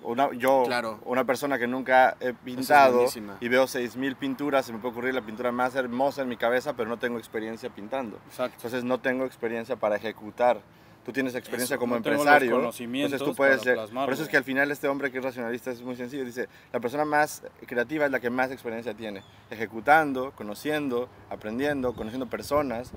una, 0.03 0.33
yo, 0.33 0.65
Claro. 0.67 0.99
una 1.05 1.25
persona 1.25 1.59
que 1.59 1.67
nunca 1.67 2.17
he 2.21 2.33
pintado 2.35 2.95
buenísima. 2.97 3.37
y 3.41 3.49
veo 3.49 3.67
6.000 3.67 4.17
pinturas, 4.17 4.67
se 4.67 4.73
me 4.73 4.79
puede 4.79 4.93
ocurrir 4.93 5.15
la 5.15 5.23
pintura 5.23 5.53
más 5.53 5.75
hermosa 5.77 6.23
en 6.23 6.29
mi 6.29 6.37
cabeza, 6.37 6.75
pero 6.75 6.89
no 6.91 6.99
tengo 6.99 7.19
experiencia 7.19 7.71
pintando. 7.71 8.17
Exacto. 8.27 8.57
Entonces 8.57 8.83
no 8.85 8.99
tengo 8.99 9.25
experiencia 9.25 9.77
para 9.77 9.97
ejecutar. 9.97 10.61
Tú 11.05 11.13
tienes 11.13 11.35
experiencia 11.35 11.75
Eso, 11.75 11.81
como 11.81 11.97
empresario. 11.97 12.57
Entonces 12.57 13.19
tú 13.23 13.35
puedes 13.35 13.57
para 13.59 13.63
ser- 13.65 13.75
plasmarlo. 13.75 14.07
Por 14.07 14.15
eso 14.15 14.23
es 14.23 14.29
que 14.31 14.37
al 14.39 14.45
final 14.45 14.71
este 14.71 14.89
hombre 14.89 15.13
que 15.13 15.19
es 15.19 15.25
racionalista 15.25 15.71
es 15.71 15.83
muy 15.83 15.97
sencillo. 15.97 16.25
Dice, 16.25 16.49
la 16.73 16.81
persona 16.81 17.05
más 17.05 17.43
creativa 17.67 18.07
es 18.07 18.11
la 18.11 18.21
que 18.21 18.31
más 18.31 18.51
experiencia 18.51 18.95
tiene. 18.95 19.23
Ejecutando, 19.51 20.33
conociendo, 20.33 21.09
aprendiendo, 21.29 21.93
conociendo 21.95 22.27
personas. 22.27 22.91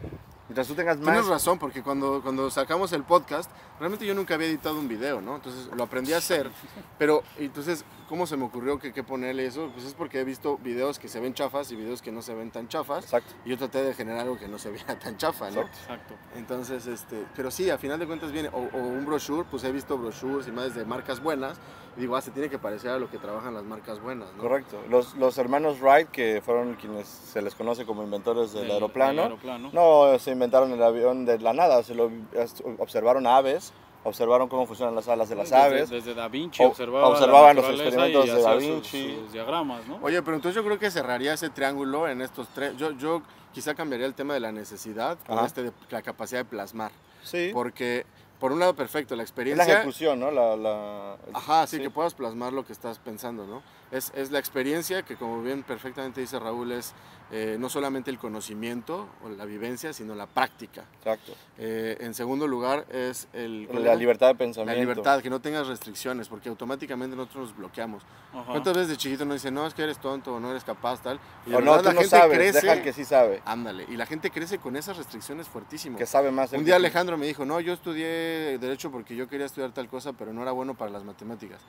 Mientras 0.48 0.68
tú 0.68 0.76
tengas 0.76 0.98
más... 0.98 1.14
Tienes 1.14 1.28
razón, 1.28 1.60
porque 1.60 1.84
cuando, 1.84 2.22
cuando 2.22 2.50
sacamos 2.50 2.94
el 2.94 3.04
podcast, 3.04 3.52
realmente 3.80 4.06
yo 4.06 4.14
nunca 4.16 4.36
había 4.36 4.48
editado 4.48 4.80
un 4.80 4.88
video, 4.88 5.20
¿no? 5.20 5.36
Entonces 5.36 5.70
lo 5.76 5.84
aprendí 5.84 6.14
a 6.14 6.18
hacer, 6.18 6.50
pero 6.98 7.24
entonces, 7.38 7.84
¿cómo 8.08 8.26
se 8.26 8.38
me 8.38 8.46
ocurrió 8.46 8.80
que, 8.80 8.94
que 8.94 9.04
ponerle 9.04 9.46
eso? 9.46 9.70
Pues 9.74 9.86
es 9.86 9.94
porque 9.94 10.22
he 10.22 10.24
visto 10.24 10.58
videos 10.60 11.00
que 11.00 11.10
se 11.10 11.20
ven 11.20 11.34
chafas 11.34 11.70
y 11.72 11.76
videos 11.76 12.02
que 12.02 12.14
no 12.14 12.22
se 12.22 12.34
ven 12.34 12.52
tan 12.52 12.70
chafas, 12.70 13.04
Exacto. 13.04 13.34
y 13.44 13.50
yo 13.50 13.58
traté 13.58 13.84
de 13.84 13.94
generar 13.94 14.22
algo 14.22 14.38
que 14.38 14.48
no 14.48 14.58
se 14.58 14.72
viera 14.72 14.98
tan 15.00 15.18
chafa, 15.18 15.52
¿no? 15.52 15.62
Exacto. 15.62 16.14
Entonces, 16.36 16.88
este, 16.88 17.26
pero 17.36 17.52
sí, 17.52 17.70
a 17.70 17.78
final 17.78 18.00
de 18.00 18.08
cuentas 18.08 18.32
viene, 18.32 18.50
o, 18.50 18.70
o 18.74 18.78
un 18.78 19.06
brochure, 19.06 19.46
pues 19.52 19.66
he 19.66 19.72
visto 19.72 19.98
brochures 19.98 20.48
y 20.48 20.52
más 20.52 20.74
de 20.76 20.86
marcas 20.86 21.22
buenas, 21.22 21.58
digo, 21.98 22.16
ah, 22.16 22.22
se 22.22 22.32
tiene 22.32 22.50
que 22.50 22.58
parecer 22.60 22.92
a 22.92 23.00
lo 23.00 23.10
que 23.10 23.18
trabajan 23.18 23.54
las 23.54 23.64
marcas 23.64 24.00
buenas, 24.02 24.30
¿no? 24.36 24.42
Correcto. 24.44 24.78
Los, 24.90 25.16
los 25.16 25.38
hermanos 25.38 25.80
Wright, 25.82 26.10
que 26.10 26.42
fueron 26.46 26.76
quienes 26.76 27.08
se 27.08 27.42
les 27.42 27.56
conoce 27.56 27.86
como 27.86 28.04
inventores 28.04 28.54
del, 28.54 28.64
Del- 28.64 28.72
aeroplano, 28.74 29.38
no 29.74 30.20
se 30.20 30.32
inventaron 30.32 30.72
el 30.72 30.82
avión 30.84 31.26
de 31.26 31.40
la 31.40 31.54
nada, 31.54 31.82
se 31.84 31.96
lo 31.96 32.10
observaron 32.80 33.26
aves, 33.28 33.74
observaron 34.04 34.48
cómo 34.48 34.66
funcionan 34.66 34.96
las 34.96 35.08
alas 35.08 35.28
de 35.30 35.36
las 35.36 35.50
Desde- 35.50 35.62
aves. 35.64 35.90
Desde, 35.90 36.14
Da 36.14 36.28
Vinci 36.28 36.64
observaba 36.64 37.08
observaban 37.10 37.56
los 37.56 37.66
experimentos 37.68 38.26
de 38.28 38.42
Da 38.42 38.54
sus- 38.54 38.62
Vinci. 38.64 39.16
sus 39.18 39.34
diagramas, 39.34 39.86
¿no? 39.88 40.00
Oye, 40.02 40.22
pero 40.22 40.36
entonces 40.36 40.56
yo 40.56 40.64
creo 40.64 40.80
que 40.80 40.90
cerraría 40.92 41.34
ese 41.34 41.50
triángulo 41.50 42.08
en 42.08 42.22
estos 42.22 42.48
tres. 42.54 42.78
Yo, 42.78 42.92
yo 42.92 43.22
quizá 43.54 43.74
cambiaría 43.76 44.06
el 44.06 44.14
tema 44.14 44.34
de 44.36 44.40
la 44.40 44.52
necesidad 44.52 45.18
con 45.28 45.44
este 45.44 45.64
de 45.64 45.72
la 45.90 46.02
capacidad 46.02 46.42
de 46.42 46.46
plasmar. 46.46 46.92
Sí. 47.24 47.50
Porque, 47.54 48.06
por 48.40 48.52
un 48.52 48.60
lado, 48.60 48.76
perfecto, 48.76 49.16
la 49.16 49.24
Es 49.24 49.30
la 49.30 49.32
experiencia. 49.32 49.74
ejecución, 49.80 50.20
¿no? 50.20 50.30
La, 50.32 50.56
la- 50.56 51.18
Ajá, 51.34 51.66
sí, 51.68 51.80
que 51.80 51.90
puedas 51.90 52.14
plasmar 52.14 52.54
lo 52.54 52.66
que 52.66 52.74
estás 52.74 53.00
pensando, 53.00 53.46
¿no? 53.48 53.64
Es, 53.92 54.12
es 54.16 54.32
la 54.32 54.40
experiencia 54.40 55.04
que, 55.04 55.16
como 55.16 55.42
bien 55.42 55.64
perfectamente 55.64 56.22
dice 56.22 56.38
Raúl, 56.40 56.72
es 56.72 56.94
eh, 57.32 57.58
no 57.60 57.68
solamente 57.70 58.10
el 58.10 58.18
conocimiento 58.18 59.08
o 59.24 59.30
la 59.30 59.46
vivencia, 59.46 59.92
sino 59.94 60.16
la 60.16 60.28
práctica. 60.28 60.86
Exacto. 61.00 61.34
Eh, 61.58 61.98
en 62.00 62.14
segundo 62.14 62.48
lugar, 62.48 62.86
es 62.90 63.28
el, 63.34 63.68
¿cuál 63.70 63.84
La 63.84 63.96
libertad 63.96 64.28
de 64.28 64.34
la 64.34 64.38
pensamiento. 64.38 64.80
libertad, 64.80 65.22
que 65.22 65.30
no 65.30 65.42
tengas 65.42 65.68
restricciones, 65.68 66.28
porque 66.30 66.50
automáticamente 66.50 67.16
nosotros 67.16 67.50
nos 67.50 67.58
bloqueamos. 67.58 68.04
Ajá. 68.34 68.46
¿Cuántas 68.52 68.74
veces 68.74 68.90
de 68.90 68.98
chiquito 68.98 69.26
nos 69.26 69.36
dicen, 69.36 69.54
no, 69.54 69.68
es 69.68 69.74
que 69.74 69.84
eres 69.84 70.00
tonto 70.00 70.36
o 70.36 70.40
no 70.40 70.52
eres 70.52 70.64
capaz, 70.64 71.02
tal? 71.02 71.20
Y 71.46 71.54
O 71.54 71.60
no, 71.60 71.72
verdad 71.72 71.78
tú 71.80 71.84
la 71.88 71.94
no 71.94 72.00
gente 72.02 72.10
sabes, 72.18 72.38
crece. 72.38 72.62
deja 72.62 72.74
el 72.74 72.84
que 72.84 72.94
sí 72.94 73.04
sabe, 73.06 73.42
Ándale, 73.46 73.86
y 73.90 73.98
la 73.98 74.06
gente 74.06 74.32
crece 74.32 74.60
con 74.60 74.76
esas 74.76 74.96
restricciones 74.98 75.48
fuertísimas. 75.48 75.98
que 76.00 76.06
sabe 76.06 76.32
más. 76.32 76.54
Un 76.54 76.64
día. 76.64 76.76
Alejandro 76.78 77.18
me 77.18 77.26
dijo, 77.26 77.44
no, 77.44 77.60
yo 77.60 77.74
estudié 77.74 78.58
Derecho 78.60 78.92
porque 78.92 79.16
yo 79.16 79.28
quería 79.28 79.46
estudiar 79.48 79.72
tal 79.72 79.90
cosa, 79.90 80.14
pero 80.14 80.32
no 80.32 80.42
era 80.44 80.52
bueno 80.52 80.76
para 80.76 80.92
las 80.92 81.04
matemáticas. 81.04 81.60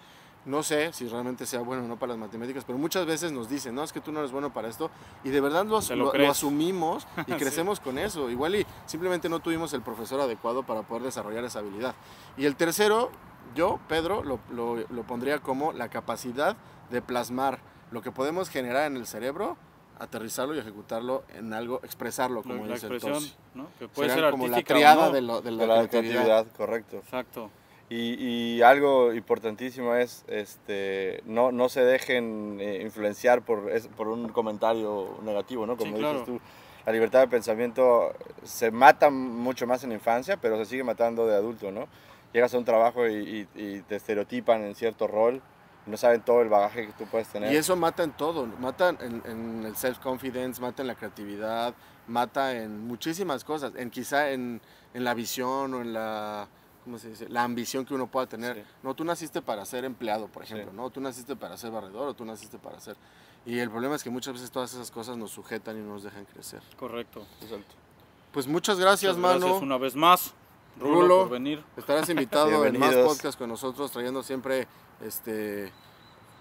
No 0.44 0.62
sé 0.62 0.92
si 0.92 1.06
realmente 1.08 1.44
sea 1.44 1.60
bueno 1.60 1.84
o 1.84 1.88
no 1.88 1.98
para 1.98 2.10
las 2.12 2.18
matemáticas, 2.20 2.64
pero 2.64 2.78
muchas 2.78 3.04
veces 3.04 3.32
nos 3.32 3.48
dicen, 3.50 3.74
no, 3.74 3.82
es 3.82 3.92
que 3.92 4.00
tú 4.00 4.12
no 4.12 4.20
eres 4.20 4.30
bueno 4.32 4.52
para 4.52 4.68
esto, 4.68 4.90
y 5.24 5.30
de 5.30 5.40
verdad 5.48 5.66
lo, 5.66 5.80
Se 5.82 5.94
lo 5.94 6.00
lo- 6.00 6.04
lo 6.06 6.12
crees. 6.12 6.30
asumimos 6.30 7.06
y 7.26 7.32
Sí. 7.32 7.38
crecemos 7.38 7.80
con 7.80 7.98
eso. 7.98 8.30
Igual 8.30 8.54
y 8.56 8.66
simplemente 8.86 9.28
no 9.28 9.40
tuvimos 9.40 9.72
el 9.72 9.82
profesor 9.82 10.20
adecuado 10.20 10.62
para 10.62 10.82
poder 10.82 11.02
desarrollar 11.04 11.44
esa 11.44 11.58
habilidad. 11.60 11.94
Y 12.36 12.46
el 12.46 12.56
tercero, 12.56 13.10
yo, 13.54 13.78
Pedro, 13.88 14.22
lo, 14.22 14.38
lo- 14.50 14.76
lo 14.76 15.02
pondría 15.04 15.38
como 15.40 15.72
la 15.72 15.88
capacidad 15.88 16.56
de 16.90 17.02
plasmar 17.02 17.58
lo 17.90 18.02
que 18.02 18.12
podemos 18.12 18.48
generar 18.50 18.84
en 18.86 18.96
el 18.96 19.06
cerebro, 19.06 19.56
aterrizarlo 19.98 20.54
y 20.54 20.58
ejecutarlo 20.58 21.24
en 21.34 21.52
algo, 21.52 21.80
expresarlo, 21.82 22.42
como 22.42 22.66
la 22.66 22.74
dice 22.74 22.86
el 22.86 22.92
expresión, 22.94 23.12
Torsi. 23.14 23.34
¿no? 23.54 23.66
Que 23.78 23.88
puede 23.88 24.10
ser 24.10 24.30
como 24.30 24.46
la 24.46 24.62
triada 24.62 25.06
no. 25.06 25.10
de, 25.12 25.20
lo- 25.22 25.40
de 25.40 25.50
la, 25.50 25.62
de 25.62 25.66
la 25.66 25.74
creatividad. 25.88 26.12
creatividad, 26.22 26.46
correcto. 26.56 26.96
Exacto. 26.98 27.50
Y, 27.90 28.14
y 28.58 28.62
algo 28.62 29.14
importantísimo 29.14 29.94
es, 29.94 30.24
este, 30.28 31.22
no, 31.24 31.52
no 31.52 31.70
se 31.70 31.82
dejen 31.82 32.58
eh, 32.60 32.82
influenciar 32.82 33.42
por, 33.42 33.70
es- 33.70 33.88
por 33.88 34.08
un 34.08 34.28
comentario 34.28 35.18
negativo, 35.22 35.66
¿no? 35.66 35.76
Como 35.76 35.92
Sí, 35.96 35.98
claro. 36.00 36.20
dices 36.20 36.26
tú, 36.26 36.40
la 36.84 36.92
libertad 36.92 37.20
de 37.20 37.28
pensamiento 37.28 38.12
se 38.44 38.70
mata 38.70 39.08
mucho 39.10 39.66
más 39.66 39.82
en 39.84 39.90
la 39.90 39.94
infancia, 39.94 40.36
pero 40.36 40.58
se 40.58 40.66
sigue 40.66 40.84
matando 40.84 41.26
de 41.26 41.34
adulto, 41.34 41.70
¿no? 41.72 41.86
Llegas 42.34 42.52
a 42.52 42.58
un 42.58 42.64
trabajo 42.66 43.08
y, 43.08 43.48
y- 43.54 43.60
y 43.62 43.80
te 43.80 43.96
estereotipan 43.96 44.62
en 44.64 44.74
cierto 44.74 45.06
rol, 45.06 45.40
no 45.86 45.96
saben 45.96 46.20
todo 46.20 46.42
el 46.42 46.50
bagaje 46.50 46.88
que 46.88 46.92
tú 46.92 47.06
puedes 47.06 47.28
tener. 47.28 47.50
Y 47.50 47.56
eso 47.56 47.74
mata 47.74 48.02
en 48.02 48.12
todo, 48.12 48.46
mata 48.60 48.90
en, 49.00 49.22
en 49.24 49.64
el 49.64 49.74
self-confidence, 49.76 50.60
mata 50.60 50.82
en 50.82 50.88
la 50.88 50.94
creatividad, 50.94 51.72
mata 52.06 52.54
en 52.54 52.86
muchísimas 52.86 53.44
cosas, 53.44 53.72
en 53.76 53.88
quizá 53.88 54.30
en, 54.30 54.60
en 54.92 55.04
la 55.04 55.14
visión 55.14 55.72
o 55.72 55.80
en 55.80 55.94
la, 55.94 56.48
¿cómo 56.88 56.98
se 56.98 57.10
dice? 57.10 57.28
La 57.28 57.44
ambición 57.44 57.84
que 57.84 57.92
uno 57.92 58.06
pueda 58.06 58.26
tener. 58.26 58.56
Sí. 58.56 58.62
No, 58.82 58.94
tú 58.94 59.04
naciste 59.04 59.42
para 59.42 59.62
ser 59.66 59.84
empleado, 59.84 60.26
por 60.28 60.42
ejemplo, 60.42 60.70
Sí. 60.70 60.76
¿no? 60.76 60.88
Tú 60.88 61.02
naciste 61.02 61.36
para 61.36 61.54
ser 61.58 61.70
barredor 61.70 62.08
o 62.08 62.14
tú 62.14 62.24
naciste 62.24 62.58
para 62.58 62.80
ser... 62.80 62.96
Y 63.44 63.58
el 63.58 63.70
problema 63.70 63.94
es 63.94 64.02
que 64.02 64.08
muchas 64.08 64.32
veces 64.32 64.50
todas 64.50 64.72
esas 64.72 64.90
cosas 64.90 65.18
nos 65.18 65.30
sujetan 65.30 65.76
y 65.76 65.80
no 65.80 65.92
nos 65.92 66.02
dejan 66.02 66.24
crecer. 66.24 66.62
Correcto. 66.78 67.26
Exacto. 67.42 67.74
Pues 68.32 68.46
muchas 68.46 68.78
gracias, 68.80 69.16
Muchas 69.18 69.32
mano. 69.34 69.40
gracias 69.46 69.62
una 69.62 69.76
vez 69.76 69.94
más, 69.94 70.32
Rulo, 70.80 71.00
Rulo. 71.02 71.18
por 71.20 71.30
venir. 71.30 71.62
Estarás 71.76 72.08
invitado 72.08 72.64
en 72.64 72.78
más 72.78 72.94
podcasts 72.94 73.36
con 73.36 73.50
nosotros, 73.50 73.90
trayendo 73.92 74.22
siempre 74.22 74.66
este, 75.02 75.70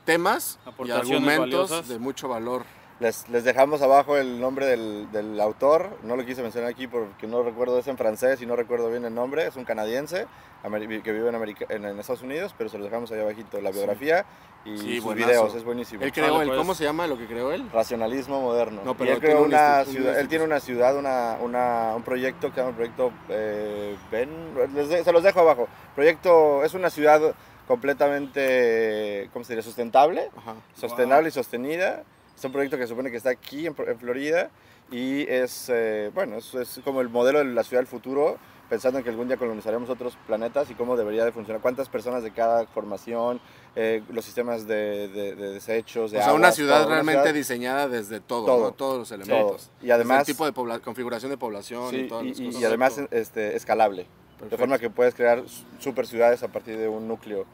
temas 0.05 0.60
y 0.86 0.91
argumentos 0.91 1.69
valiosas. 1.69 1.88
de 1.89 1.99
mucho 1.99 2.29
valor. 2.29 2.63
Les, 2.99 3.29
les 3.29 3.43
dejamos 3.43 3.83
abajo 3.83 4.17
el 4.17 4.41
nombre 4.41 4.65
del, 4.65 5.12
del 5.12 5.39
autor, 5.39 5.91
no 6.01 6.15
lo 6.15 6.25
quise 6.25 6.41
mencionar 6.41 6.67
aquí 6.71 6.88
porque 6.88 7.27
no 7.27 7.43
recuerdo, 7.43 7.77
es 7.77 7.88
en 7.88 7.95
francés 7.95 8.41
y 8.41 8.47
no 8.47 8.55
recuerdo 8.55 8.89
bien 8.89 9.05
el 9.05 9.13
nombre, 9.13 9.45
es 9.45 9.55
un 9.55 9.65
canadiense 9.65 10.25
que 11.03 11.12
vive 11.12 11.29
en, 11.29 11.36
América- 11.36 11.67
en, 11.69 11.86
en 11.86 11.99
Estados 11.99 12.23
Unidos, 12.23 12.55
pero 12.57 12.71
se 12.71 12.77
los 12.79 12.86
dejamos 12.86 13.12
ahí 13.12 13.19
abajito, 13.21 13.62
la 13.62 13.69
biografía 13.69 14.25
y 14.65 14.77
Sí, 14.79 14.95
sus 14.95 15.05
buenazo. 15.05 15.27
videos, 15.29 15.55
es 15.55 15.63
buenísimo. 15.63 16.03
Él 16.03 16.12
creó 16.12 16.36
pues. 16.43 16.49
¿cómo 16.57 16.73
se 16.73 16.83
llama 16.86 17.05
lo 17.05 17.17
que 17.19 17.27
creó 17.27 17.51
él? 17.53 17.69
Racionalismo 17.71 18.41
moderno. 18.41 18.81
No, 18.83 18.97
pero 18.97 19.12
él 19.13 19.19
tiene 19.19 19.33
creó 19.36 19.43
un 19.45 19.49
una 19.53 19.86
ciudad, 19.86 20.19
él 20.19 20.27
tiene 20.27 20.43
una 20.43 20.60
ciudad, 20.60 20.97
una, 20.97 21.38
una- 21.39 21.93
un 21.95 22.01
proyecto 22.01 22.49
que 22.49 22.55
se 22.55 22.62
llama 22.62 22.75
proyecto 22.75 23.12
eh, 23.29 23.95
Ben, 24.12 24.29
les 24.73 24.89
de- 24.89 25.03
se 25.03 25.12
los 25.12 25.21
dejo 25.21 25.39
abajo. 25.41 25.67
Proyecto, 25.95 26.63
es 26.63 26.73
una 26.73 26.89
ciudad 26.89 27.21
completamente, 27.67 29.29
¿cómo 29.33 29.45
se 29.45 29.53
diría? 29.53 29.63
Sustentable, 29.63 30.29
Ajá. 30.36 30.55
sostenible 30.75 31.29
y 31.29 31.31
sostenida. 31.31 32.03
Es 32.38 32.45
un 32.45 32.52
proyecto 32.52 32.78
que 32.78 32.84
se 32.84 32.89
supone 32.89 33.10
que 33.10 33.17
está 33.17 33.32
aquí 33.32 33.65
en, 33.65 33.76
en 33.88 33.97
Florida 34.00 34.52
y 34.91 35.21
es, 35.23 35.69
eh, 35.73 36.12
bueno, 36.13 36.36
es, 36.38 36.54
es 36.54 36.80
como 36.84 37.02
el 37.02 37.10
modelo 37.10 37.39
de 37.39 37.45
la 37.45 37.63
ciudad 37.63 37.82
del 37.82 37.88
futuro, 37.88 38.38
pensando 38.69 39.00
en 39.00 39.04
que 39.04 39.10
algún 39.10 39.28
día 39.28 39.38
colonizaremos 39.38 39.89
otros 39.89 40.15
planetas 40.28 40.69
y 40.69 40.76
cómo 40.76 40.95
debería 40.95 41.26
de 41.26 41.32
funcionar, 41.32 41.62
cuántas 41.63 41.89
personas 41.89 42.21
de 42.21 42.32
cada 42.32 42.67
formación, 42.67 43.41
eh, 43.76 44.04
los 44.12 44.23
sistemas 44.23 44.67
de, 44.67 45.08
de- 45.08 45.36
de 45.36 45.50
desechos, 45.54 46.12
de 46.12 46.19
O 46.19 46.21
sea, 46.21 46.34
una 46.34 46.47
aguas, 46.47 46.56
ciudad 46.56 46.76
todo, 46.78 46.86
una 46.88 46.95
realmente 46.97 47.21
ciudad- 47.21 47.34
diseñada 47.34 47.88
desde 47.88 48.19
todo, 48.19 48.45
Todo. 48.45 48.63
¿no? 48.65 48.71
todos 48.73 48.97
los 49.00 49.12
elementos. 49.12 49.71
Y 49.82 49.89
además, 49.89 50.19
Desde 50.19 50.32
el 50.32 50.36
tipo 50.36 50.45
de 50.45 50.54
pobla- 50.54 50.80
configuración 50.80 51.32
de 51.32 51.38
población 51.38 51.95
y 51.95 52.02
sí, 52.04 52.08
todas 52.08 52.23
y, 52.26 52.30
las 52.30 52.39
y- 52.39 52.45
cosas. 52.45 52.62
y 52.62 52.65
además 52.65 52.97
este, 53.10 53.56
escalable, 53.56 54.04
de 54.04 54.08
Perfecto. 54.38 54.58
forma 54.60 54.78
que 54.78 54.89
puedes 54.91 55.15
crear 55.15 55.43
super 55.80 56.06
ciudades 56.06 56.43
a 56.43 56.50
partir 56.50 56.78
de 56.78 56.88
un 56.88 57.08
núcleo, 57.08 57.45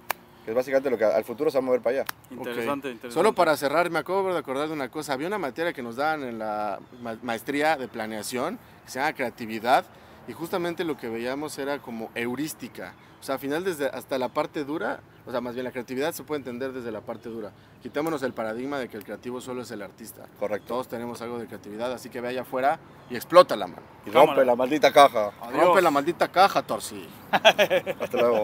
que 0.43 0.51
es 0.51 0.55
básicamente 0.55 0.89
lo 0.89 0.97
que 0.97 1.05
al 1.05 1.23
futuro 1.23 1.49
se 1.51 1.57
va 1.57 1.63
a 1.63 1.65
mover 1.65 1.81
para 1.81 2.01
allá. 2.01 2.05
Interesante, 2.31 2.89
Ok. 2.89 2.93
interesante. 2.95 3.11
Solo 3.11 3.33
para 3.33 3.55
cerrar, 3.57 3.89
me 3.89 3.99
acabo 3.99 4.31
de 4.33 4.37
acordar 4.39 4.67
de 4.67 4.73
una 4.73 4.89
cosa. 4.89 5.13
Había 5.13 5.27
una 5.27 5.37
materia 5.37 5.73
que 5.73 5.81
nos 5.83 5.95
daban 5.95 6.23
en 6.23 6.39
la 6.39 6.79
ma- 7.01 7.17
maestría 7.21 7.77
de 7.77 7.87
planeación 7.87 8.59
que 8.85 8.91
se 8.91 8.99
llama 8.99 9.13
creatividad 9.13 9.85
y 10.27 10.33
justamente 10.33 10.83
lo 10.83 10.97
que 10.97 11.09
veíamos 11.09 11.57
era 11.57 11.79
como 11.79 12.09
heurística. 12.15 12.93
O 13.19 13.25
sea, 13.25 13.35
al 13.35 13.39
final 13.39 13.63
desde 13.63 13.87
hasta 13.87 14.17
la 14.17 14.27
parte 14.27 14.65
dura, 14.65 14.99
o 15.25 15.31
sea, 15.31 15.39
más 15.39 15.53
bien 15.53 15.63
la 15.63 15.71
creatividad 15.71 16.11
se 16.11 16.23
puede 16.23 16.39
entender 16.39 16.73
desde 16.73 16.91
la 16.91 16.99
parte 16.99 17.29
dura. 17.29 17.51
Quitémonos 17.81 18.21
el 18.23 18.33
paradigma 18.33 18.77
de 18.79 18.89
que 18.89 18.97
el 18.97 19.05
creativo 19.05 19.39
solo 19.39 19.61
es 19.61 19.71
el 19.71 19.81
artista. 19.81 20.25
Correcto. 20.39 20.67
Todos 20.67 20.89
tenemos 20.89 21.21
algo 21.21 21.39
de 21.39 21.47
creatividad, 21.47 21.91
así 21.93 22.09
que 22.09 22.19
ve 22.19 22.27
allá 22.29 22.41
afuera 22.41 22.79
y 23.09 23.15
explota 23.15 23.55
la 23.55 23.67
mano. 23.67 23.81
Y 24.05 24.09
Cámara. 24.09 24.25
rompe 24.33 24.45
la 24.45 24.55
maldita 24.57 24.91
caja. 24.91 25.31
Adiós. 25.41 25.63
Rompe 25.63 25.81
la 25.81 25.91
maldita 25.91 26.27
caja, 26.29 26.61
Torsi. 26.63 27.07
Hasta 27.31 28.17
luego. 28.17 28.43